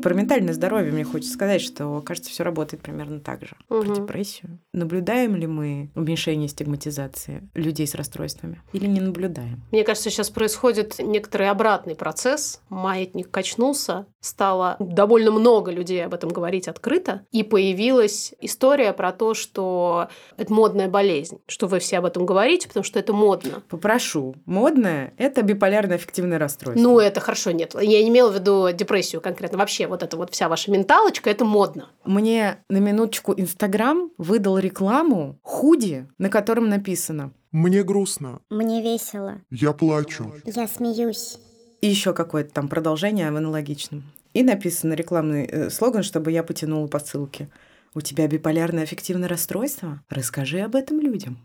[0.04, 3.56] Про ментальное здоровье мне хочется сказать, что, кажется, все работает примерно так же.
[3.70, 3.94] Про Мгм.
[3.94, 4.60] депрессию.
[4.74, 8.62] Наблюдаем ли мы уменьшение стигматизации людей с расстройствами?
[8.74, 9.64] Или не наблюдаем?
[9.72, 12.62] Мне кажется, сейчас происходит некоторый обратный процесс.
[12.68, 19.34] Маятник качнулся, стало довольно много людей об этом говорить открыто, и появилась история про то,
[19.34, 23.64] что это модная болезнь, что вы все об этом говорите, потому что это модно.
[23.70, 24.36] Попрошу.
[24.46, 26.82] Модное– это биполярное аффективное расстройство.
[26.84, 27.74] Ну, это хорошо, нет.
[27.80, 29.58] Я не имела в виду депрессию конкретно.
[29.58, 31.90] Вообще, вот эта вот вся ваша менталочка, это модно.
[32.04, 38.40] Мне на минуточку Инстаграм выдал рекламу худи, на котором написано Мне грустно.
[38.50, 39.36] Мне весело.
[39.52, 40.34] Я плачу.
[40.46, 41.38] Я смеюсь.
[41.82, 44.04] и еще какое-то там продолжение в аналогичном.
[44.34, 47.50] И написано рекламный э, слоган, чтобы я потянула по ссылке.
[47.94, 50.02] У тебя биполярное аффективное расстройство?
[50.10, 51.38] Расскажи об этом людям.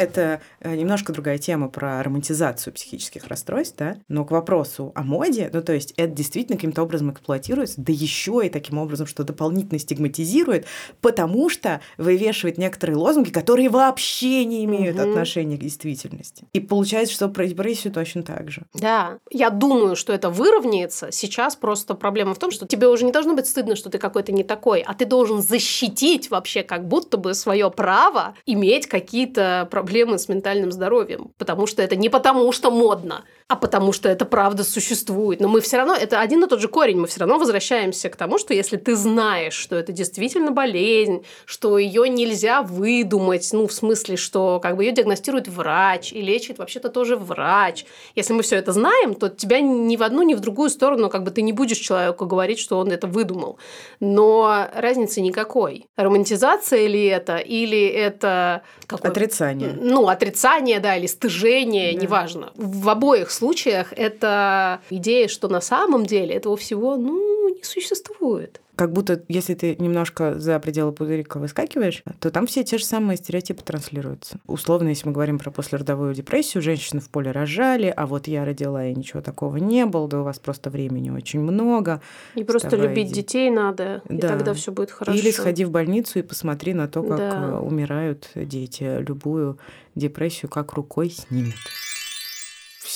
[0.00, 3.96] Это э, немножко другая тема про романтизацию психических расстройств, да?
[4.08, 8.40] Но к вопросу о моде, ну то есть это действительно каким-то образом эксплуатируется, да еще
[8.44, 10.64] и таким образом, что дополнительно стигматизирует,
[11.02, 15.10] потому что вывешивает некоторые лозунги, которые вообще не имеют Мгм.
[15.10, 16.44] отношения к действительности.
[16.54, 18.62] И получается, что про депрессию точно так же.
[18.74, 21.08] Да, я думаю, что это выровняется.
[21.12, 24.32] Сейчас просто проблема в том, что тебе уже не должно быть стыдно, что ты какой-то
[24.32, 29.89] не такой, а ты должен защитить вообще как будто бы свое право иметь какие-то проблемы
[29.90, 31.32] с ментальным здоровьем.
[31.38, 35.40] Потому что это не потому, что модно, а потому что это правда существует.
[35.40, 38.16] Но мы все равно, это один и тот же корень, мы все равно возвращаемся к
[38.16, 43.72] тому, что если ты знаешь, что это действительно болезнь, что ее нельзя выдумать, ну, в
[43.72, 47.84] смысле, что как бы ее диагностирует врач и лечит вообще-то тоже врач.
[48.14, 51.24] Если мы все это знаем, то тебя ни в одну, ни в другую сторону как
[51.24, 53.58] бы ты не будешь человеку говорить, что он это выдумал.
[53.98, 55.86] Но разницы никакой.
[55.96, 58.62] Романтизация ли это, или это...
[58.86, 59.72] какое- Отрицание.
[59.80, 62.00] Ну, отрицание, да, или стыжение, Да.
[62.00, 62.52] неважно.
[62.56, 68.60] В обоих случаях это идея, что на самом деле этого всего, ну, не существует.
[68.80, 73.18] Как будто, если ты немножко за пределы пузырика выскакиваешь, то там все те же самые
[73.18, 74.38] стереотипы транслируются.
[74.46, 78.86] Условно, если мы говорим про послеродовую депрессию, женщины в поле рожали, а вот я родила,
[78.86, 82.00] и ничего такого не было, да у вас просто времени очень много.
[82.34, 83.16] И просто Вставай, любить иди.
[83.16, 84.28] детей надо, и Да.
[84.28, 85.18] тогда все будет хорошо.
[85.18, 87.36] Или сходи в больницу и посмотри на то, как Да.
[87.36, 89.02] э, умирают дети.
[89.06, 89.58] Любую
[89.94, 91.56] депрессию как рукой снимет.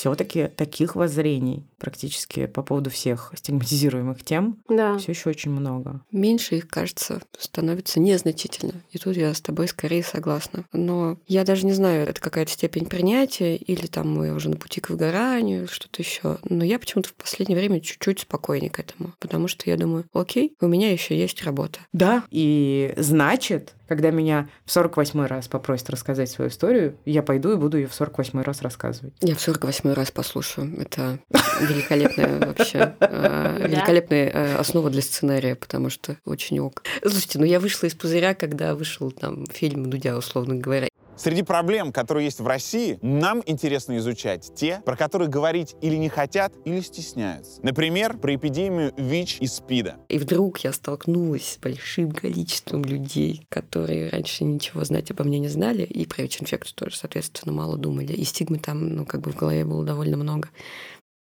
[0.05, 4.99] Все-таки таких воззрений практически по поводу всех стигматизируемых тем Да.
[4.99, 6.03] все еще очень много.
[6.13, 8.75] Меньше их, кажется, становится незначительно.
[8.91, 10.67] И тут я с тобой скорее согласна.
[10.75, 14.83] Но я даже не знаю, это какая-то степень принятия, или там мы уже на пути
[14.83, 16.37] к выгоранию, или что-то еще.
[16.51, 19.15] Но я почему-то в последнее время чуть-чуть спокойнее к этому.
[19.21, 21.79] Потому что я думаю, окей, у меня еще есть работа.
[21.95, 27.57] Да, и значит, когда меня в 48 раз попросят рассказать свою историю, я пойду и
[27.57, 29.15] буду ее в 48 раз рассказывать.
[29.21, 30.81] Я в 48 раз послушаю.
[30.81, 31.19] Это
[31.61, 36.83] великолепная вообще, э, великолепная э, основа для сценария, потому что очень ок.
[37.03, 40.89] Слушайте, ну я вышла из пузыря, когда вышел там фильм Дудя, условно говоря.
[41.17, 46.09] Среди проблем, которые есть в России, нам интересно изучать те, про которые говорить или не
[46.09, 47.61] хотят, или стесняются.
[47.63, 49.97] Например, про эпидемию ВИЧ и СПИДа.
[50.09, 55.49] И вдруг я столкнулась с большим количеством людей, которые раньше ничего знать обо мне не
[55.49, 58.13] знали, и про ВИЧ-инфекцию тоже, соответственно, мало думали.
[58.13, 60.49] И стигмы там, ну, как бы в голове было довольно много.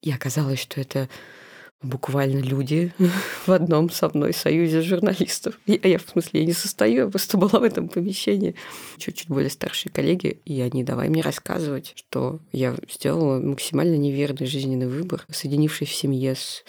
[0.03, 1.09] И оказалось, что это
[1.83, 2.93] буквально люди
[3.47, 5.59] в одном со мной союзе журналистов.
[5.67, 8.55] И, а я, в смысле, я не состою, я просто была в этом помещении.
[8.99, 14.89] Чуть-чуть более старшие коллеги, и они давай мне рассказывать, что я сделала максимально неверный жизненный
[14.89, 16.65] выбор, соединившись в семье с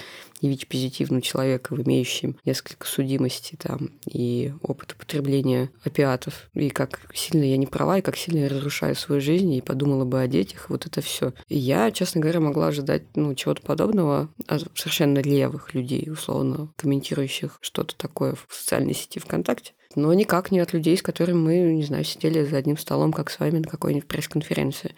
[0.50, 7.68] ВИЧ-позитивным человеком, имеющим несколько судимостей там и опыт употребления опиатов, и как сильно я не
[7.68, 11.02] права, и как сильно я разрушаю свою жизнь, и подумала бы о детях, вот это
[11.02, 11.34] все.
[11.48, 17.58] И я, честно говоря, могла ожидать ну, чего-то подобного от совершенно левых людей, условно, комментирующих
[17.62, 19.74] что-то такое в социальной сети ВКонтакте.
[19.96, 23.30] Но никак не от людей, с которыми мы, не знаю, сидели за одним столом, как
[23.30, 24.96] с вами на какой-нибудь пресс-конференции.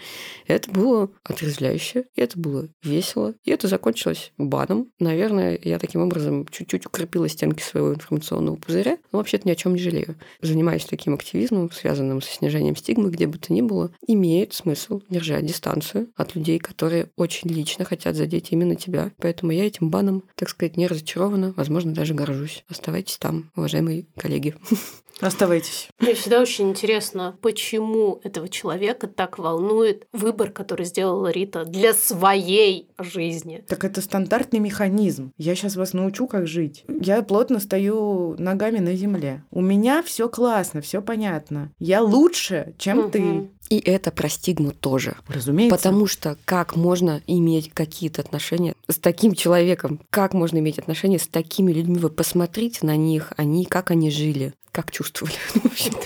[0.47, 4.91] Это было отрезвляюще, и это было весело, и это закончилось баном.
[4.99, 9.73] Наверное, я таким образом чуть-чуть укрепила стенки своего информационного пузыря, но вообще-то ни о чем
[9.73, 10.15] не жалею.
[10.41, 15.45] Занимаюсь таким активизмом, связанным со снижением стигмы, где бы то ни было, имеет смысл держать
[15.45, 19.11] дистанцию от людей, которые очень лично хотят задеть именно тебя.
[19.17, 22.63] Поэтому я этим баном, так сказать, не разочарована, возможно, даже горжусь.
[22.67, 24.55] Оставайтесь там, уважаемые коллеги.
[25.21, 25.87] Оставайтесь.
[25.99, 32.89] Мне всегда очень интересно, почему этого человека так волнует выбор, который сделала Рита для своей
[32.99, 33.63] жизни.
[33.67, 35.31] Так это стандартный механизм.
[35.37, 36.83] Я сейчас вас научу, как жить.
[36.89, 39.43] Я плотно стою ногами на земле.
[39.51, 41.71] У меня все классно, все понятно.
[41.79, 43.11] Я лучше, чем Мгм.
[43.11, 43.49] ты.
[43.69, 45.17] И это про стигму тоже.
[45.27, 45.75] Разумеется.
[45.75, 49.99] Потому что как можно иметь какие-то отношения с таким человеком?
[50.09, 51.97] Как можно иметь отношения с такими людьми?
[51.97, 55.35] Вы посмотрите на них, они, как они жили, как чувствовали.
[55.55, 56.05] В общем-то.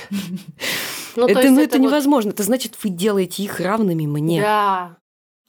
[1.16, 2.30] Ну, то это ну, это вот- невозможно.
[2.30, 4.42] Это значит, вы делаете их равными мне.
[4.42, 4.98] Да.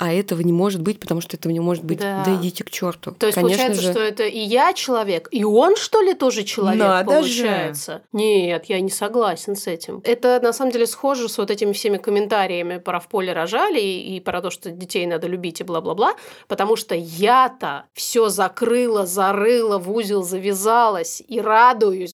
[0.00, 1.98] А этого не может быть, потому что этого не может быть.
[1.98, 2.24] Да.
[2.24, 3.12] Да, идите к черту.
[3.12, 6.42] То есть Конечно получается, же, что это и я человек, и он, что ли, тоже
[6.42, 7.18] человек Надо же.
[7.18, 8.02] получается?
[8.10, 10.00] Нет, я не согласен с этим.
[10.04, 14.16] Это на самом деле схоже с вот этими всеми комментариями про в поле рожали и,
[14.16, 16.14] и про то, что детей надо любить и бла-бла-бла,
[16.48, 22.12] потому что я-то все закрыла, зарыла, в узел завязалась и радуюсь.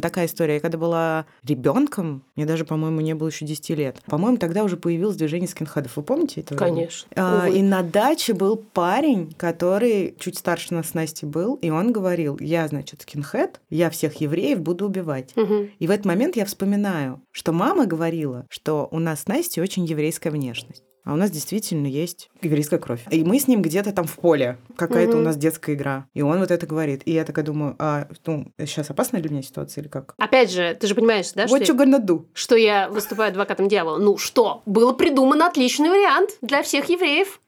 [0.00, 0.54] Такая история.
[0.54, 4.02] Я когда была ребенком, мне даже, по-моему, не было еще 10 лет.
[4.06, 5.96] По-моему, тогда уже появилось движение скинхедов.
[5.96, 6.56] Вы помните это?
[6.56, 7.08] Конечно.
[7.14, 11.92] А, и на даче был парень, который чуть старше нас с Настей был, и он
[11.92, 15.32] говорил, я, значит, скинхед, я всех евреев буду убивать.
[15.36, 15.70] Мгм.
[15.78, 19.84] И в этот момент я вспоминаю, что мама говорила, что у нас с Настей очень
[19.84, 20.84] еврейская внешность.
[21.04, 23.00] А у нас действительно есть еврейская кровь.
[23.10, 24.58] И мы с ним где-то там в поле.
[24.76, 25.20] Какая-то Мгм.
[25.20, 26.06] у нас детская игра.
[26.14, 27.02] И он вот это говорит.
[27.06, 30.14] И я такая думаю, а ну, сейчас опасная для меня ситуация или как?
[30.18, 32.26] Опять же, ты же понимаешь, да, What что, you gonna do?
[32.34, 33.98] что я выступаю адвокатом дьявола?
[33.98, 37.40] Ну что, было придуман отличный вариант для всех евреев.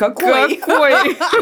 [0.00, 0.56] Какой?
[0.56, 0.92] Какой?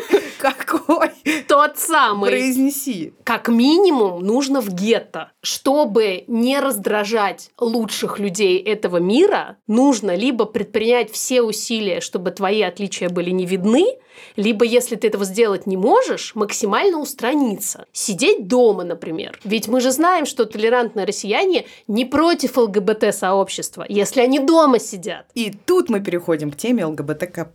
[0.39, 1.11] Какой?
[1.47, 2.31] Тот самый.
[2.31, 3.13] Произнеси.
[3.23, 5.31] Как минимум нужно в гетто.
[5.43, 13.09] Чтобы не раздражать лучших людей этого мира, нужно либо предпринять все усилия, чтобы твои отличия
[13.09, 13.97] были не видны,
[14.37, 17.87] либо, если ты этого сделать не можешь, максимально устраниться.
[17.93, 19.39] Сидеть дома, например.
[19.45, 25.27] Ведь мы же знаем, что толерантные россияне не против ЛГБТ-сообщества, если они дома сидят.
[25.35, 27.49] И тут мы переходим к теме ЛГБТК+.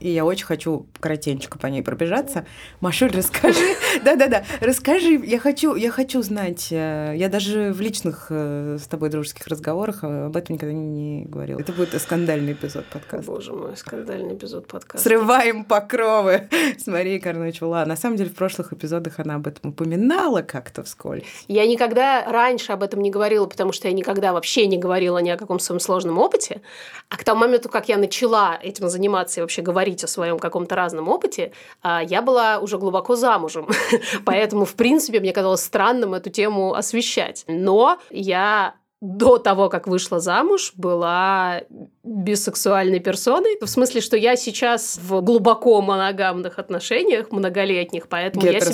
[0.00, 2.46] И я очень хочу коротенько по ней пробежаться.
[2.80, 3.76] Машуль, расскажи.
[4.04, 5.20] Да-да-да, расскажи.
[5.24, 6.68] Я хочу, я хочу знать.
[6.70, 11.24] э, Я даже в личных э, с тобой дружеских разговорах э, об этом никогда не
[11.24, 11.60] говорила.
[11.60, 13.30] Это будет скандальный эпизод подкаста.
[13.30, 15.08] Боже мой, скандальный эпизод подкаста.
[15.08, 16.48] Срываем покровы
[16.78, 17.84] с Марией Карнович Вла.
[17.86, 21.24] На самом деле, в прошлых эпизодах она об этом упоминала как-то вскользь.
[21.48, 25.30] Я никогда раньше об этом не говорила, потому что я никогда вообще не говорила ни
[25.30, 26.60] о каком своем сложном опыте.
[27.08, 30.74] А к тому моменту, как я начала этим заниматься и вообще говорить о своем каком-то
[30.74, 33.68] разном опыте, а, я была уже глубоко замужем.
[34.24, 37.44] Поэтому, в принципе, мне казалось странным эту тему освещать.
[37.46, 41.62] Но я до того, как вышла замуж, была
[42.02, 43.56] бисексуальной персоной.
[43.60, 48.70] В смысле, что я сейчас в глубоко моногамных отношениях, многолетних, поэтому я себя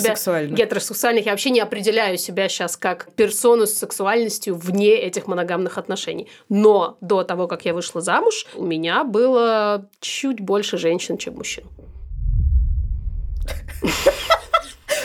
[0.55, 1.25] гетеросексуальных.
[1.25, 6.27] Я вообще не определяю себя сейчас как персону с сексуальностью вне этих моногамных отношений.
[6.49, 11.65] Но до того, как я вышла замуж, у меня было чуть больше женщин, чем мужчин.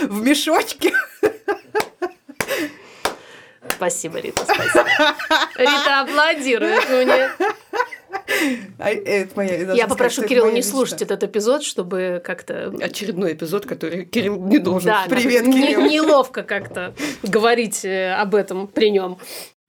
[0.00, 0.94] В мешочке.
[3.80, 4.84] Спасибо, Рита, спасибо.
[5.56, 7.30] Рита аплодирует мне.
[8.78, 10.70] А, это моя- я Я попрошу Кирилла не мечта.
[10.72, 12.74] слушать этот эпизод, чтобы как-то...
[12.78, 14.90] Очередной эпизод, который Кирилл не должен.
[14.90, 15.80] Да, Привет, не- Кирилл.
[15.86, 19.16] неловко как-то говорить э, об этом при нем.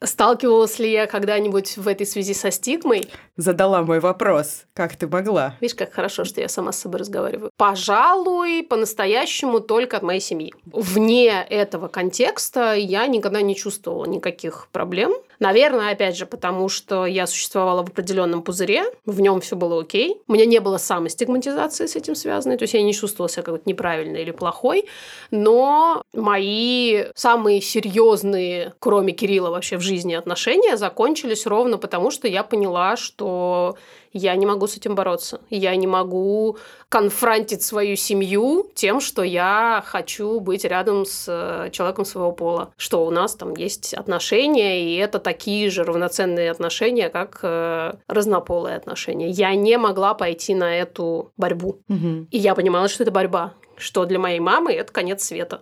[0.03, 3.07] Сталкивалась ли я когда-нибудь в этой связи со стигмой?
[3.37, 4.63] Задала мой вопрос.
[4.73, 5.55] Как ты могла?
[5.61, 7.51] Видишь, как хорошо, что я сама с собой разговариваю.
[7.55, 10.53] Пожалуй, по-настоящему только от моей семьи.
[10.65, 15.13] Вне этого контекста я никогда не чувствовала никаких проблем.
[15.41, 20.21] Наверное, опять же, потому что я существовала в определенном пузыре, в нем все было окей.
[20.27, 23.67] У меня не было самостигматизации с этим связанной, то есть я не чувствовала себя как-то
[23.67, 24.85] неправильной или плохой.
[25.31, 32.43] Но мои самые серьезные, кроме Кирилла вообще в жизни отношения, закончились ровно потому, что я
[32.43, 33.77] поняла, что
[34.13, 35.41] я не могу с этим бороться.
[35.49, 36.57] Я не могу
[36.89, 42.73] конфронтить свою семью тем, что я хочу быть рядом с э, человеком своего пола.
[42.77, 48.75] Что у нас там есть отношения, и это такие же равноценные отношения, как э, разнополые
[48.75, 49.29] отношения.
[49.29, 51.79] Я не могла пойти на эту борьбу.
[51.87, 52.27] Мгм.
[52.31, 55.61] И я понимала, что это борьба что для моей мамы это конец света.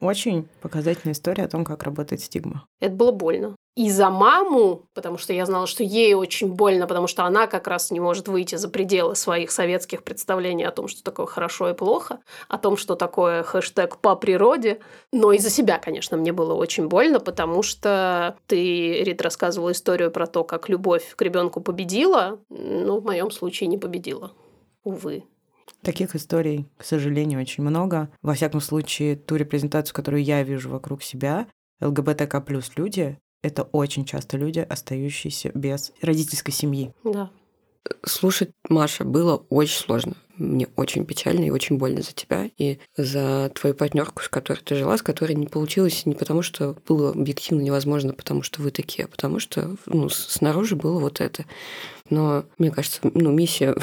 [0.00, 2.66] Очень показательная история о том, как работает стигма.
[2.80, 3.56] Это было больно.
[3.76, 7.66] И за маму, потому что я знала, что ей очень больно, потому что она как
[7.66, 11.74] раз не может выйти за пределы своих советских представлений о том, что такое хорошо и
[11.74, 14.80] плохо, о том, что такое хэштег по природе.
[15.12, 20.10] Но и за себя, конечно, мне было очень больно, потому что ты, Рит, рассказывала историю
[20.10, 24.32] про то, как любовь к ребенку победила, но в моем случае не победила.
[24.84, 25.24] Увы.
[25.82, 28.10] Таких историй, к сожалению, очень много.
[28.22, 31.46] Во всяком случае, ту репрезентацию, которую я вижу вокруг себя,
[31.80, 36.92] ЛГБТК плюс люди, это очень часто люди, остающиеся без родительской семьи.
[37.04, 37.30] Да.
[38.04, 40.14] Слушать Маша было очень сложно.
[40.36, 44.74] Мне очень печально и очень больно за тебя и за твою партнерку, с которой ты
[44.74, 49.04] жила, с которой не получилось не потому, что было объективно невозможно, потому что вы такие,
[49.04, 51.44] а потому что ну, снаружи было вот это.
[52.10, 53.76] Но мне кажется, ну, миссия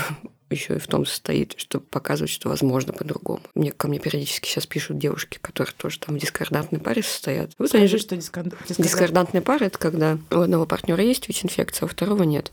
[0.54, 3.42] еще и в том состоит, чтобы показывать, что возможно по-другому.
[3.56, 7.52] Мне ко мне периодически сейчас пишут девушки, которые тоже там в дискордантной паре состоят.
[7.58, 7.98] Вот Скажи, они...
[7.98, 8.54] что дискорд...
[8.78, 12.52] дискордантная пара это когда у одного партнера есть ВИЧ-инфекция, а у второго нет.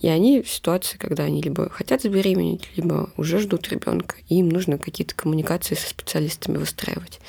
[0.00, 4.48] И они в ситуации, когда они либо хотят забеременеть, либо уже ждут ребенка, и им
[4.48, 7.20] нужно какие-то коммуникации со специалистами выстраивать.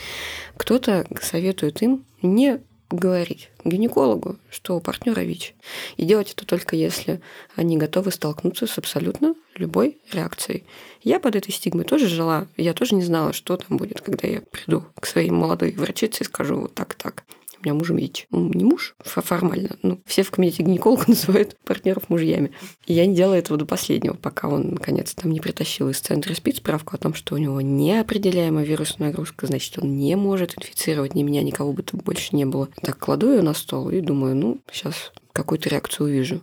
[0.58, 5.54] Кто-то советует им не говорить гинекологу, что у партнера ВИЧ.
[5.98, 7.22] И делать это только если
[7.56, 10.64] они готовы столкнуться с абсолютно любой реакцией.
[11.04, 12.48] Я под этой стигмой тоже жила.
[12.58, 16.26] Я тоже не знала, что там будет, когда я приду к своей молодой врачице и
[16.26, 17.24] скажу вот так-так
[17.60, 18.28] у меня муж ВИЧ.
[18.32, 22.52] Ну, не муж формально, ну, все в комитете гинеколога называют партнеров мужьями.
[22.86, 26.34] И я не делала этого до последнего, пока он, наконец, там не притащил из центра
[26.34, 31.16] СПИД справку о том, что у него неопределяемая вирусная нагрузка, значит, он не может инфицировать
[31.16, 32.70] ни меня, никого бы там больше не было.
[32.82, 36.42] Так кладу ее на стол и думаю, ну, сейчас какую-то реакцию увижу.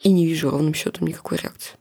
[0.00, 1.74] И не вижу ровным счетом никакой реакции.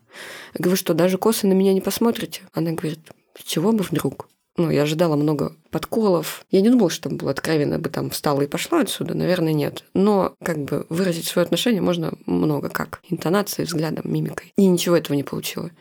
[0.53, 2.41] Я говорю, что даже косы на меня не посмотрите.
[2.53, 2.99] Она говорит,
[3.37, 4.27] с чего бы вдруг?
[4.57, 6.45] Ну, я ожидала много подколов.
[6.51, 9.13] Я не думала, что там было откровенно бы там встала и пошла отсюда.
[9.13, 9.85] Наверное, нет.
[9.93, 13.01] Но как бы выразить свое отношение можно много как.
[13.09, 14.53] Интонацией, взглядом, мимикой.
[14.57, 15.71] И ничего этого не получила.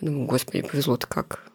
[0.00, 1.50] Я думаю, господи, повезло-то как.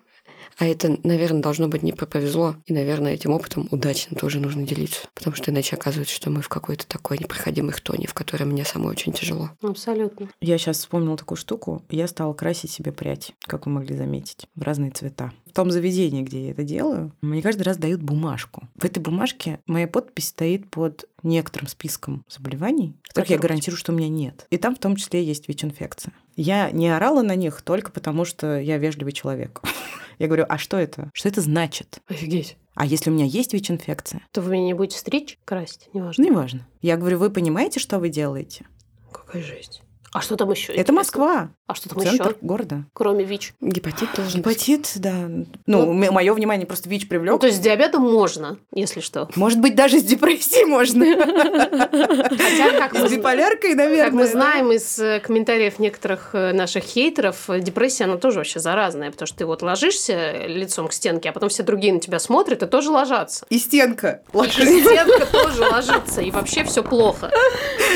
[0.58, 2.56] А это, наверное, должно быть не про повезло.
[2.66, 5.08] И, наверное, этим опытом удачно тоже нужно делиться.
[5.14, 8.92] Потому что иначе оказывается, что мы в какой-то такой непроходимой хтоне, в которой мне самой
[8.92, 9.50] очень тяжело.
[9.62, 10.30] Абсолютно.
[10.42, 11.84] Я сейчас вспомнила такую штуку.
[11.90, 15.32] Я стала красить себе прядь, как вы могли заметить, в разные цвета.
[15.54, 18.68] В том заведении, где я это делаю, мне каждый раз дают бумажку.
[18.74, 23.96] В этой бумажке моя подпись стоит под некоторым списком заболеваний, которых я гарантирую, что у
[23.96, 24.48] меня нет.
[24.50, 26.12] И там в том числе есть ВИЧ-инфекция.
[26.36, 29.62] Я не орала на них только потому, что я вежливый человек.
[30.18, 31.12] Я говорю, а что это?
[31.14, 32.00] Что это значит?
[32.08, 32.58] Офигеть.
[32.74, 34.22] А если у меня есть ВИЧ-инфекция?
[34.32, 35.90] То вы меня не будете стричь, красть?
[35.94, 36.24] Неважно.
[36.24, 36.68] Неважно.
[36.82, 38.66] Я говорю, вы понимаете, что вы делаете?
[39.12, 39.84] Какая жесть.
[40.14, 40.74] А что там еще?
[40.74, 41.50] Это Москва.
[41.66, 42.38] А что там Центр еще?
[42.42, 42.86] города.
[42.94, 43.56] Кроме ВИЧ.
[43.62, 45.28] Гепатит должен Гепатит, да.
[45.66, 47.32] Ну, ну мое внимание просто ВИЧ привлек.
[47.32, 49.30] Ну, то есть с диабетом можно, если что.
[49.36, 51.04] Может быть, даже с депрессией можно.
[51.04, 54.06] Хотя, как С биполяркой, наверное.
[54.06, 58.60] Как мы знаем из э, комментариев некоторых э, наших хейтеров, э, депрессия, она тоже вообще
[58.60, 62.20] заразная, потому что ты вот ложишься лицом к стенке, а потом все другие на тебя
[62.20, 63.46] смотрят и тоже ложатся.
[63.50, 67.32] И стенка И стенка тоже ложится, и вообще все плохо.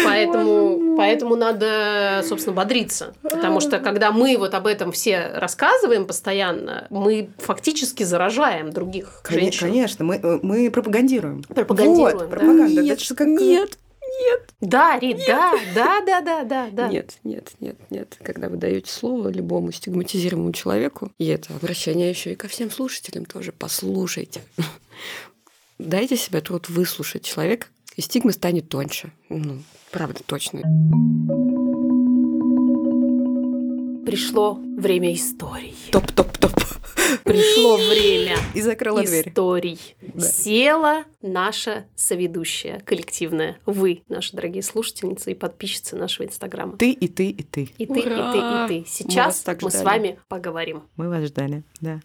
[0.05, 3.14] Поэтому, поэтому надо, собственно, бодриться.
[3.22, 9.68] Потому что когда мы вот об этом все рассказываем постоянно, мы фактически заражаем других женщин.
[9.68, 11.43] Конечно, мы, э, мы пропагандируем.
[11.43, 12.28] Пропагандируем, Вот, да.
[12.28, 12.82] пропаганда.
[12.82, 13.28] Нет, Это же как...
[13.28, 13.78] нет,
[14.20, 14.53] нет.
[14.60, 16.88] Да, Рит, да, да, да, да, да, да.
[16.88, 18.18] Нет, нет, нет, нет.
[18.24, 23.26] Когда вы даете слово любому стигматизированному человеку, и это обращение еще и ко всем слушателям
[23.26, 24.41] тоже, послушайте.
[25.78, 29.12] Дайте себе труд выслушать человека, и стигма станет тоньше.
[29.30, 30.62] Ну, правда, точно.
[34.08, 35.76] Пришло время историй.
[35.91, 36.53] Топ-топ-топ.
[37.26, 39.28] Пришло время И закрыла дверь.
[39.28, 39.97] историй.
[39.99, 40.26] Да.
[40.26, 43.60] Села наша соведущая коллективная.
[43.66, 46.78] Вы, наши дорогие слушательницы и подписчицы нашего Инстаграма.
[46.78, 47.64] Ты и ты и ты.
[47.78, 48.64] И ты, и ты, Ура!
[48.64, 48.80] и ты.
[48.80, 50.84] Мы Сейчас так мы с вами поговорим.
[50.95, 51.99] Мы вас ждали, да.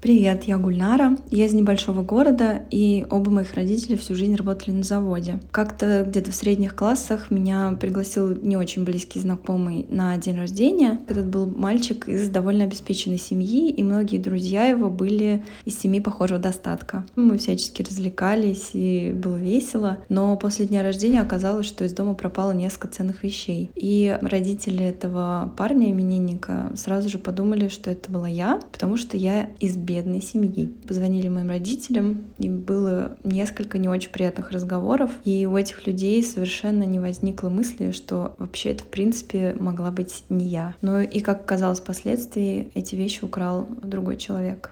[0.00, 1.16] Привет, я Гульнара.
[1.30, 5.40] Я из небольшого города, и оба моих родителя всю жизнь работали на заводе.
[5.50, 11.00] Как-то где-то в средних классах меня пригласил не очень близкий знакомый на день рождения.
[11.06, 16.40] Этот был мальчик из довольно обеспеченной семьи, и многие друзья его были из семьи похожего
[16.40, 17.04] достатка.
[17.14, 19.98] Мы всячески развлекались, и было весело.
[20.08, 23.70] Но после дня рождения оказалось, что из дома пропало несколько ценных вещей.
[23.74, 29.50] И родители этого парня, именинника, сразу же подумали, что это была я, потому что я
[29.60, 30.72] из бедной семьи.
[30.86, 36.84] Позвонили моим родителям, и было несколько не очень приятных разговоров, и у этих людей совершенно
[36.84, 40.74] не возникло мысли, что вообще это в принципе могла быть не я.
[40.80, 44.70] Но и как оказалось впоследствии, эти вещи украл другой человек.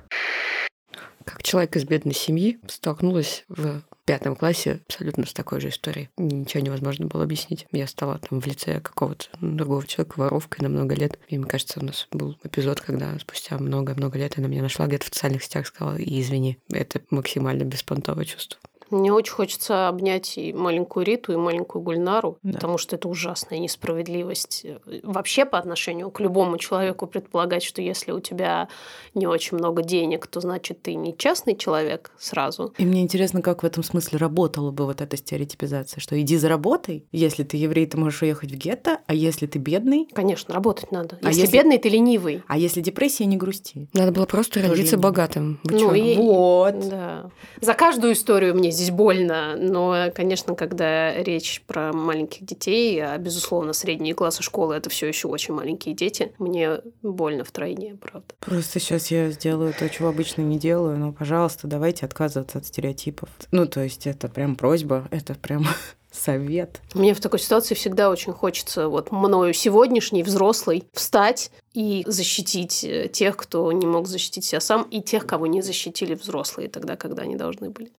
[1.24, 6.08] как человек из бедной семьи столкнулась в пятом классе абсолютно с такой же историей.
[6.16, 7.66] Ничего невозможно было объяснить.
[7.72, 11.18] Я стала там в лице какого-то другого человека воровкой на много лет.
[11.28, 15.06] И мне кажется, у нас был эпизод, когда спустя много-много лет она меня нашла где-то
[15.06, 18.58] в социальных сетях, сказала, извини, это максимально беспонтовое чувство.
[18.90, 22.54] Мне очень хочется обнять и маленькую Риту, и маленькую Гульнару, Да.
[22.54, 24.66] потому что это ужасная несправедливость.
[25.02, 28.68] Вообще по отношению к любому человеку предполагать, что если у тебя
[29.14, 32.72] не очень много денег, то значит ты не честный человек сразу.
[32.78, 37.04] И мне интересно, как в этом смысле работала бы вот эта стереотипизация, что иди заработай,
[37.12, 41.18] если ты еврей, ты можешь уехать в гетто, а если ты бедный, Конечно, работать надо.
[41.22, 42.42] А Если, если- бедный, ты ленивый.
[42.46, 43.88] а если депрессия, не грусти.
[43.92, 45.60] Надо было просто Тоже родиться богатым.
[45.64, 46.88] Ну и- Вот.
[46.88, 47.30] Да.
[47.60, 53.72] За каждую историю мне здесь больно, но, конечно, когда речь про маленьких детей, а, безусловно,
[53.72, 58.34] средние классы школы это все еще очень маленькие дети, мне больно втройне, правда.
[58.40, 63.28] Просто сейчас я сделаю то, чего обычно не делаю, но, пожалуйста, давайте отказываться от стереотипов.
[63.50, 65.66] Ну, то есть это прям просьба, это прям
[66.10, 66.80] совет.
[66.94, 73.08] Мне в такой ситуации всегда очень хочется вот мною сегодняшний взрослый встать и защитить э,
[73.08, 77.22] тех, кто не мог защитить себя сам, и тех, кого не защитили взрослые тогда, когда
[77.22, 77.90] они должны были.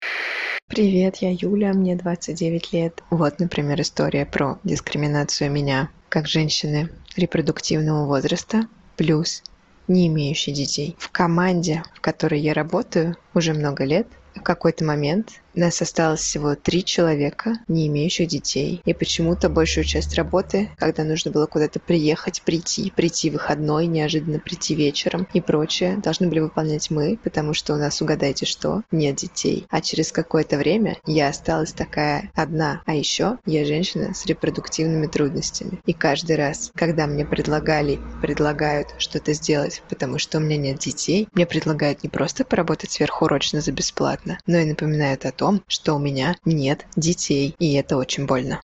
[0.67, 3.03] Привет, я Юля, мне 29 лет.
[3.09, 9.43] Вот, например, история про дискриминацию меня как женщины репродуктивного возраста плюс
[9.87, 10.95] не имеющей детей.
[10.99, 16.55] В команде, в которой я работаю уже много лет, в какой-то момент нас осталось всего
[16.55, 18.81] три человека, не имеющих детей.
[18.85, 24.75] И почему-то большую часть работы, когда нужно было куда-то приехать, прийти, прийти выходной, неожиданно прийти
[24.75, 29.65] вечером и прочее, должны были выполнять мы, потому что у нас, угадайте что, нет детей.
[29.69, 32.81] А через какое-то время я осталась такая одна.
[32.85, 35.79] А еще я женщина с репродуктивными трудностями.
[35.85, 41.27] И каждый раз, когда мне предлагали, предлагают что-то сделать, потому что у меня нет детей,
[41.33, 45.99] мне предлагают не просто поработать сверхурочно за бесплатно, но и напоминают о том, что у
[45.99, 48.61] меня нет детей, и это очень больно.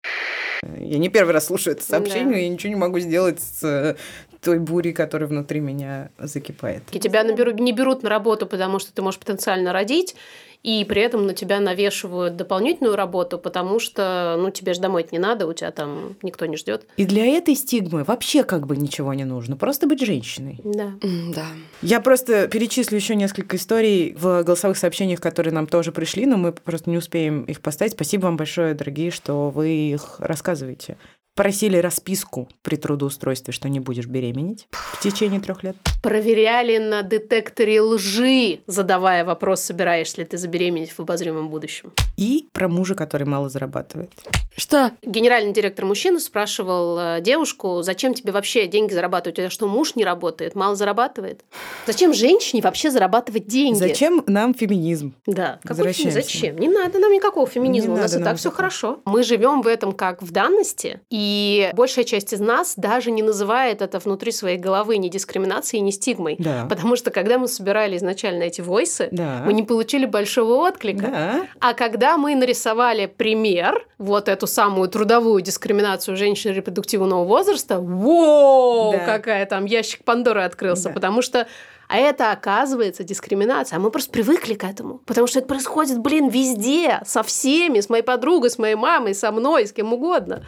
[0.78, 2.38] Я не первый раз слушаю это сообщение, Да.
[2.38, 3.96] и ничего не могу сделать с
[4.40, 6.82] той бурей, которая внутри меня закипает.
[6.92, 10.16] И тебя наберу- не берут на работу, потому что ты можешь потенциально родить,
[10.62, 15.18] и при этом на тебя навешивают дополнительную работу, потому что, ну, тебе же домой не
[15.18, 16.86] надо, у тебя там никто не ждет.
[16.98, 20.60] И для этой стигмы вообще как бы ничего не нужно, просто быть женщиной.
[20.62, 20.92] Да.
[21.34, 21.46] Да.
[21.80, 26.52] Я просто перечислю еще несколько историй в голосовых сообщениях, которые нам тоже пришли, но мы
[26.52, 27.92] просто не успеем их поставить.
[27.92, 30.98] Спасибо вам большое, дорогие, что вы их рассказываете.
[31.40, 35.74] Просили расписку при трудоустройстве, что не будешь беременеть в течение трех лет.
[36.02, 41.94] Проверяли на детекторе лжи, задавая вопрос, собираешься ли ты забеременеть в обозримом будущем.
[42.18, 44.12] И про мужа, который мало зарабатывает.
[44.54, 44.92] Что?
[45.00, 49.38] Генеральный директор мужчины спрашивал э, девушку, зачем тебе вообще деньги зарабатывать?
[49.38, 51.42] У тебя что, муж не работает, мало зарабатывает?
[51.86, 53.78] Зачем женщине вообще зарабатывать деньги?
[53.78, 55.14] Зачем нам феминизм?
[55.26, 56.20] Да, какой феми- Возвращаемся.
[56.20, 56.58] зачем?
[56.58, 59.00] Не надо нам никакого феминизма, Не у нас и так все хорошо.
[59.06, 61.29] Мы живем в этом как в данности, и
[61.74, 66.36] большая часть из нас даже не называет это внутри своей головы ни дискриминацией, ни стигмой.
[66.38, 66.66] Да.
[66.68, 69.42] Потому что когда мы собирали изначально эти войсы, Да.
[69.44, 71.06] мы не получили большого отклика.
[71.06, 71.46] Да.
[71.60, 78.98] А когда мы нарисовали пример, вот эту самую трудовую дискриминацию женщин репродуктивного возраста, воу, Да.
[78.98, 80.94] какая там ящик Пандоры открылся, Да.
[80.94, 81.46] потому что
[81.92, 83.76] а это, оказывается, дискриминация.
[83.76, 84.98] А мы просто привыкли к этому.
[85.06, 87.00] Потому что это происходит, блин, везде.
[87.04, 87.80] Со всеми.
[87.80, 90.44] С моей подругой, с моей мамой, со мной, с кем угодно.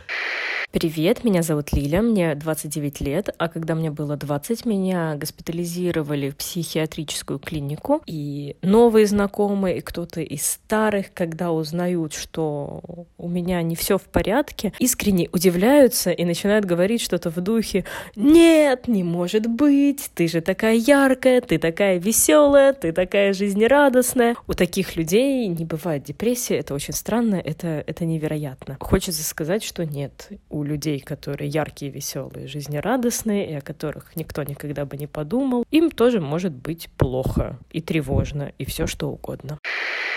[0.73, 6.37] Привет, меня зовут Лиля, мне 29 лет, а когда мне было 20, меня госпитализировали в
[6.37, 12.81] психиатрическую клинику, и новые знакомые, и кто-то из старых, когда узнают, что
[13.19, 17.85] у меня не все в порядке, искренне удивляются и начинают говорить что-то в духе
[18.17, 24.37] «Нет, не может быть, ты же такая яркая, ты такая веселая, ты такая жизнерадостная».
[24.47, 28.79] У таких людей не бывает депрессии, это очень странно, это, это невероятно.
[28.81, 34.85] Хочется сказать, что нет, у людей, которые яркие, веселые, жизнерадостные, и о которых никто никогда
[34.85, 39.59] бы не подумал, им тоже может быть плохо и тревожно, и все что угодно.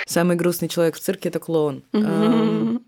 [0.08, 1.84] Самый грустный человек в цирке это клоун.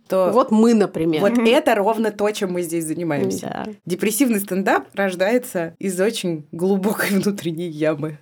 [0.07, 1.19] То Вот мы, например.
[1.21, 3.47] вот это ровно то, чем мы здесь занимаемся.
[3.65, 3.71] Да.
[3.85, 8.17] Депрессивный стендап рождается из очень глубокой внутренней ямы.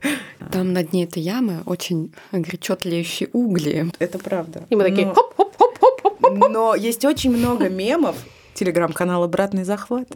[0.52, 3.92] Там на дне этой ямы очень горячо тлеющие угли.
[4.00, 4.64] Это правда.
[4.70, 6.50] И мы такие Но- хоп-хоп-хоп-хоп-хоп.
[6.50, 8.16] Но есть очень много мемов.
[8.56, 10.08] Телеграм-канал «Обратный захват»,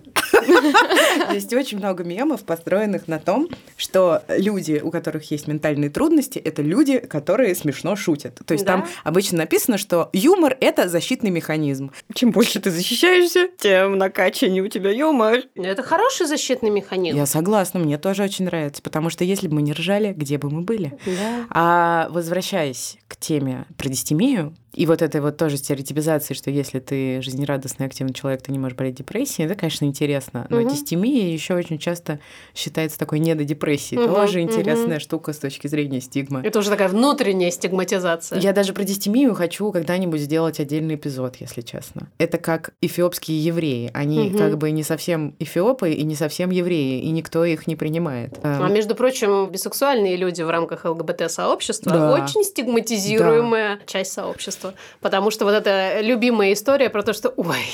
[1.33, 6.61] Есть очень много мемов, построенных на том, что люди, у которых есть ментальные трудности, это
[6.61, 8.39] люди, которые смешно шутят.
[8.45, 8.73] То есть Да.
[8.73, 11.91] там обычно написано, что юмор— это защитный механизм.
[12.13, 15.41] Чем больше ты защищаешься, тем накачаннее у тебя юмор.
[15.55, 17.17] Ну, Это хороший защитный механизм.
[17.17, 20.49] Я согласна, мне тоже очень нравится, потому что если бы мы не ржали, где бы
[20.49, 20.97] мы были?
[21.05, 21.45] Да.
[21.49, 27.21] А возвращаясь к теме про дистемию, и вот этой вот тоже стереотипизации, что если ты
[27.21, 30.45] жизнерадостный, активный человек, ты не можешь болеть депрессией, это, конечно, интересно.
[30.49, 30.69] Но Мгм.
[30.69, 32.19] дистемия еще очень часто
[32.53, 34.01] считается такой недодепрессией.
[34.01, 36.41] Мгм, Тоже интересная штука с точки зрения стигмы.
[36.43, 38.39] Это уже такая внутренняя стигматизация.
[38.39, 42.09] Я даже про дистемию хочу когда-нибудь сделать отдельный эпизод, если честно.
[42.17, 43.89] Это как эфиопские евреи.
[43.93, 44.37] Они Мгм.
[44.37, 48.37] как бы не совсем эфиопы и не совсем евреи, и никто их не принимает.
[48.43, 52.13] А Эм, между прочим, бисексуальные люди в рамках ЛГБТ-сообщества Да.
[52.13, 54.58] очень стигматизируемая часть сообщества.
[55.01, 57.65] Потому что вот эта любимая история про то, что ой,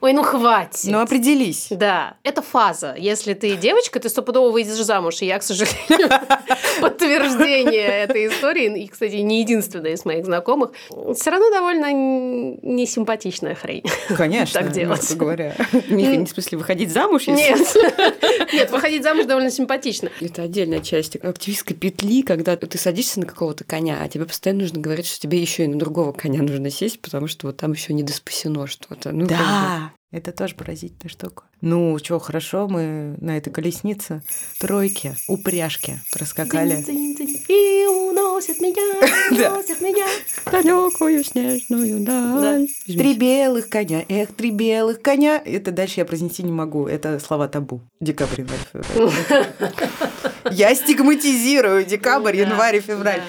[0.00, 0.84] ой, ну хватит.
[0.84, 1.68] Ну, определись.
[1.70, 2.94] Да, это фаза.
[2.98, 5.22] Если ты девочка, ты стопудово выйдешь замуж.
[5.22, 6.08] И я, к сожалению,
[6.80, 10.70] подтверждение этой истории, и, кстати, не единственная из моих знакомых,
[11.16, 13.84] все равно довольно несимпатичная хрень.
[14.16, 15.16] Конечно, Так делать.
[15.16, 15.54] говоря.
[15.88, 17.26] Не в смысле выходить замуж.
[17.26, 17.58] Нет,
[18.52, 20.10] нет, выходить замуж довольно симпатично.
[20.20, 24.80] Это отдельная часть активистской петли, когда ты садишься на какого-то коня, а тебе постоянно нужно
[24.80, 27.92] говорить, что тебе еще и на другого коня нужно сесть, потому что вот там еще
[27.92, 29.12] не доспасено что-то.
[29.12, 29.26] Ну.
[29.26, 31.44] Да, это тоже поразительная штука.
[31.60, 34.22] Ну, что, хорошо, мы на этой колеснице
[34.60, 36.84] тройки, упряжки проскакали.
[37.48, 40.06] И уносит меня, уносит меня.
[40.50, 42.68] Далекую снежную даль.
[42.86, 45.42] Три белых коня, эх, три белых коня.
[45.44, 46.86] Это дальше я произнести не могу.
[46.86, 47.80] Это слова табу.
[48.00, 49.12] Декабрь, январь, февраль.
[50.52, 53.22] Я стигматизирую декабрь, январь и февраль.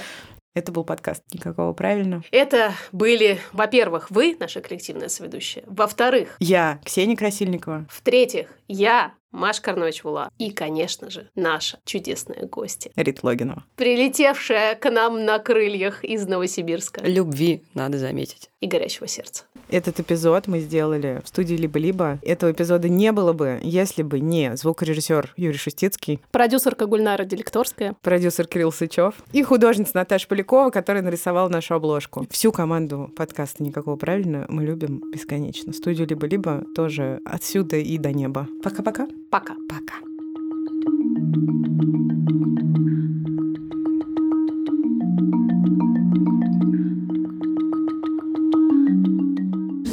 [0.57, 2.23] Это был подкаст «Никакого правильно».
[2.31, 5.63] Это были, во-первых, вы, наша коллективная соведущая.
[5.67, 7.85] Во-вторых, Я, Ксения Красильникова.
[7.91, 10.31] в-третьих, я, Маш Карнович-Вула.
[10.39, 13.63] И, конечно же, наша чудесная гостья, Рит Логинова.
[13.75, 18.49] прилетевшая к нам на крыльях из Новосибирска Любви, надо заметить.
[18.61, 19.43] и горячего сердца.
[19.69, 22.19] Этот эпизод мы сделали в студии «Либо-либо».
[22.23, 27.95] Этого эпизода не было бы, если бы не звукорежиссер Юрий Шустицкий, Продюсерка Гульнара Делекторская.
[28.01, 32.25] продюсер Кирилл Сычев и художница Наташа Полякова, которая нарисовала нашу обложку.
[32.31, 35.73] Всю команду подкаста «Никакого правильно» мы любим бесконечно.
[35.73, 38.47] Студию «Либо-либо» тоже отсюда и до неба.
[38.63, 39.07] Пока-пока.
[39.29, 39.55] Пока.
[39.67, 39.95] Пока.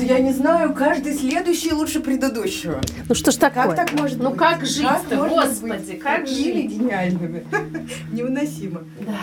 [0.07, 2.81] Я не знаю, каждый следующий лучше предыдущего.
[3.09, 3.65] Ну что ж такое?
[3.69, 4.39] Как так может Ну быть?
[4.39, 6.71] как жить-то, можно господи, быть как жить?
[6.71, 7.45] гениальными?
[8.13, 8.83] Невыносимо.
[9.01, 9.21] Да.